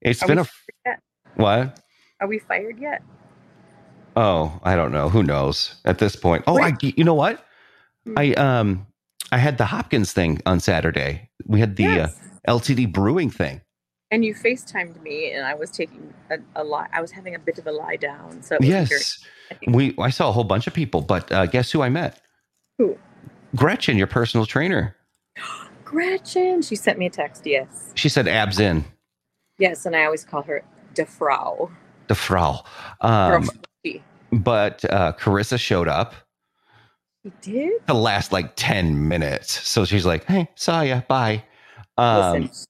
it's 0.00 0.22
Are 0.22 0.26
been 0.26 0.38
a 0.38 0.46
yet? 0.86 1.00
what? 1.34 1.78
Are 2.22 2.26
we 2.26 2.38
fired 2.38 2.78
yet? 2.78 3.02
Oh, 4.16 4.58
I 4.62 4.74
don't 4.74 4.90
know. 4.90 5.10
Who 5.10 5.22
knows 5.22 5.74
at 5.84 5.98
this 5.98 6.16
point? 6.16 6.44
Oh, 6.46 6.58
I, 6.58 6.74
you 6.80 7.04
know 7.04 7.12
what? 7.12 7.44
Hmm. 8.06 8.14
I 8.16 8.32
um 8.34 8.86
I 9.32 9.36
had 9.36 9.58
the 9.58 9.66
Hopkins 9.66 10.14
thing 10.14 10.40
on 10.46 10.60
Saturday. 10.60 11.28
We 11.44 11.60
had 11.60 11.76
the 11.76 11.82
yes. 11.82 12.18
uh, 12.48 12.58
LTD 12.58 12.90
brewing 12.90 13.30
thing. 13.30 13.60
And 14.10 14.24
you 14.24 14.34
FaceTimed 14.34 15.00
me, 15.02 15.32
and 15.32 15.46
I 15.46 15.54
was 15.54 15.70
taking 15.70 16.12
a, 16.30 16.36
a 16.54 16.64
lie. 16.64 16.88
I 16.92 17.00
was 17.00 17.10
having 17.10 17.34
a 17.34 17.38
bit 17.38 17.58
of 17.58 17.66
a 17.66 17.72
lie 17.72 17.96
down. 17.96 18.42
So 18.42 18.54
it 18.56 18.60
was 18.60 18.68
very- 18.68 18.88
Yes, 18.90 19.24
we. 19.68 19.94
I 19.98 20.10
saw 20.10 20.28
a 20.28 20.32
whole 20.32 20.44
bunch 20.44 20.66
of 20.66 20.74
people, 20.74 21.00
but 21.00 21.30
uh, 21.32 21.46
guess 21.46 21.70
who 21.72 21.82
I 21.82 21.88
met? 21.88 22.20
Who? 22.78 22.96
Gretchen, 23.54 23.96
your 23.96 24.06
personal 24.06 24.44
trainer. 24.46 24.96
Gretchen. 25.84 26.62
She 26.62 26.74
sent 26.76 26.98
me 26.98 27.06
a 27.06 27.10
text. 27.10 27.46
Yes, 27.46 27.92
She 27.94 28.08
said 28.08 28.26
abs 28.28 28.58
in 28.58 28.84
yes, 29.58 29.86
and 29.86 29.94
I 29.96 30.04
always 30.04 30.24
call 30.24 30.42
her 30.42 30.62
Defrau. 30.94 31.70
the 32.08 32.14
Frau. 32.14 32.64
Um, 33.00 33.42
Girl, 33.42 33.50
she 33.84 34.02
but 34.32 34.84
uh, 34.86 35.12
Carissa 35.12 35.58
showed 35.58 35.86
up 35.88 36.14
she 37.24 37.32
did. 37.40 37.72
the 37.86 37.94
last 37.94 38.32
like 38.32 38.52
ten 38.56 39.06
minutes. 39.08 39.66
So 39.68 39.84
she's 39.84 40.04
like, 40.06 40.24
"Hey, 40.24 40.48
saw 40.56 40.80
ya, 40.82 41.02
bye." 41.08 41.44
Um, 41.96 42.42
Listen, 42.42 42.66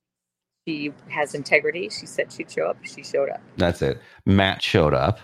she 0.66 0.92
has 1.08 1.34
integrity. 1.34 1.88
She 1.88 2.06
said 2.06 2.32
she'd 2.32 2.50
show 2.50 2.66
up. 2.66 2.76
She 2.84 3.02
showed 3.04 3.28
up. 3.30 3.40
that's 3.56 3.82
it. 3.82 4.00
Matt 4.24 4.62
showed 4.62 4.94
up. 4.94 5.20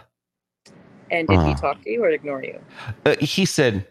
And 1.11 1.29
did 1.29 1.41
he 1.41 1.51
Uh. 1.53 1.55
talk 1.57 1.83
to 1.83 1.91
you 1.91 2.03
or 2.05 2.09
ignore 2.11 2.43
you? 2.43 2.59
Uh, 3.05 3.17
he 3.21 3.45
said, 3.45 3.87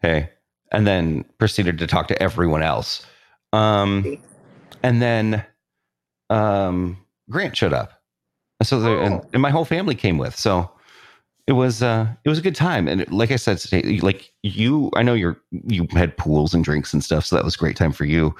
"Hey," 0.00 0.30
and 0.72 0.86
then 0.86 1.24
proceeded 1.38 1.78
to 1.78 1.86
talk 1.86 2.08
to 2.08 2.20
everyone 2.20 2.62
else. 2.62 3.06
Um, 3.52 4.18
and 4.82 5.00
then 5.00 5.44
um, 6.30 6.96
Grant 7.30 7.56
showed 7.56 7.72
up, 7.72 8.02
and 8.58 8.66
so 8.66 8.80
the, 8.80 8.98
and, 8.98 9.14
Oh. 9.14 9.26
and 9.32 9.40
my 9.42 9.50
whole 9.50 9.64
family 9.64 9.94
came 9.94 10.18
with. 10.18 10.34
So 10.36 10.68
it 11.46 11.52
was 11.52 11.82
uh, 11.84 12.08
it 12.24 12.28
was 12.28 12.38
a 12.38 12.42
good 12.42 12.56
time. 12.56 12.88
And 12.88 13.08
like 13.12 13.30
I 13.30 13.36
said, 13.36 13.60
like 14.02 14.32
you, 14.42 14.90
I 14.96 15.04
know 15.04 15.14
you're 15.14 15.40
you 15.52 15.86
had 15.92 16.16
pools 16.16 16.52
and 16.52 16.64
drinks 16.64 16.92
and 16.92 17.04
stuff, 17.04 17.24
so 17.26 17.36
that 17.36 17.44
was 17.44 17.54
a 17.54 17.58
great 17.58 17.76
time 17.76 17.92
for 17.92 18.06
you. 18.06 18.34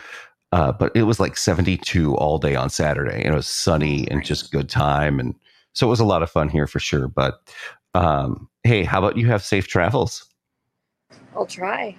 Uh, 0.52 0.72
but 0.72 0.92
it 0.94 1.02
was 1.02 1.18
like 1.20 1.36
72 1.36 2.14
all 2.16 2.38
day 2.38 2.54
on 2.54 2.70
Saturday, 2.70 3.22
and 3.22 3.34
it 3.34 3.36
was 3.36 3.48
sunny 3.48 4.08
and 4.10 4.24
just 4.24 4.52
good 4.52 4.68
time, 4.68 5.18
and 5.20 5.34
so 5.72 5.86
it 5.86 5.90
was 5.90 6.00
a 6.00 6.04
lot 6.04 6.22
of 6.22 6.30
fun 6.30 6.48
here 6.48 6.66
for 6.66 6.78
sure. 6.78 7.08
But 7.08 7.40
um, 7.94 8.48
hey, 8.62 8.84
how 8.84 8.98
about 8.98 9.16
you 9.16 9.26
have 9.26 9.42
safe 9.42 9.66
travels? 9.66 10.24
I'll 11.34 11.46
try. 11.46 11.96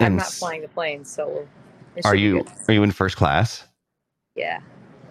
I'm 0.00 0.16
not 0.16 0.26
flying 0.26 0.60
the 0.62 0.68
plane, 0.68 1.04
so 1.04 1.46
Are 2.04 2.16
you 2.16 2.44
are 2.68 2.74
you 2.74 2.82
in 2.82 2.90
first 2.90 3.16
class? 3.16 3.64
Yeah. 4.34 4.58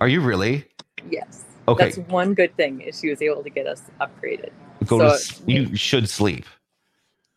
Are 0.02 0.08
you 0.10 0.20
really? 0.22 0.66
Yes. 1.10 1.46
Okay. 1.70 1.86
That's 1.86 1.98
one 2.10 2.34
good 2.34 2.56
thing 2.58 2.82
is 2.82 3.00
she 3.00 3.10
was 3.10 3.22
able 3.22 3.42
to 3.44 3.50
get 3.50 3.66
us 3.66 3.82
upgraded. 4.02 4.50
Go 4.86 5.00
So- 5.00 5.08
to 5.08 5.14
s- 5.14 5.42
you 5.48 5.76
should 5.78 6.10
sleep. 6.10 6.46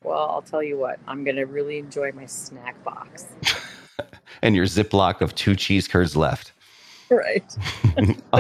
Well, 0.03 0.29
I'll 0.31 0.43
tell 0.43 0.63
you 0.63 0.77
what. 0.77 0.99
I'm 1.07 1.23
gonna 1.25 1.47
really 1.47 1.79
enjoy 1.79 2.11
my 2.13 2.27
snack 2.27 2.83
box. 2.85 3.27
and 4.43 4.55
your 4.55 4.67
Ziploc 4.67 5.21
of 5.21 5.35
two 5.35 5.55
cheese 5.55 5.89
curds 5.89 6.17
left. 6.17 6.53
Right. 7.09 7.57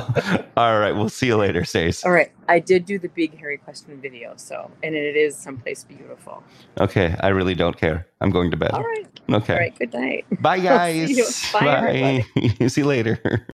All 0.56 0.78
right, 0.80 0.92
we'll 0.92 1.08
see 1.08 1.26
you 1.26 1.36
later, 1.36 1.64
Stace. 1.64 2.04
All 2.04 2.10
right. 2.10 2.32
I 2.48 2.58
did 2.58 2.84
do 2.84 2.98
the 2.98 3.08
big 3.08 3.38
hairy 3.38 3.58
question 3.58 4.00
video, 4.00 4.34
so 4.36 4.70
and 4.82 4.94
it 4.94 5.16
is 5.16 5.36
someplace 5.36 5.84
beautiful. 5.84 6.42
Okay, 6.80 7.14
I 7.20 7.28
really 7.28 7.54
don't 7.54 7.76
care. 7.76 8.06
I'm 8.20 8.30
going 8.30 8.50
to 8.50 8.56
bed. 8.56 8.72
All 8.72 8.82
right. 8.82 9.06
Okay. 9.30 9.52
All 9.52 9.58
right. 9.58 9.78
Good 9.78 9.94
night. 9.94 10.24
Bye, 10.40 10.58
guys. 10.60 11.50
Bye, 11.52 12.24
Bye. 12.34 12.66
see 12.68 12.80
you 12.80 12.86
later. 12.86 13.46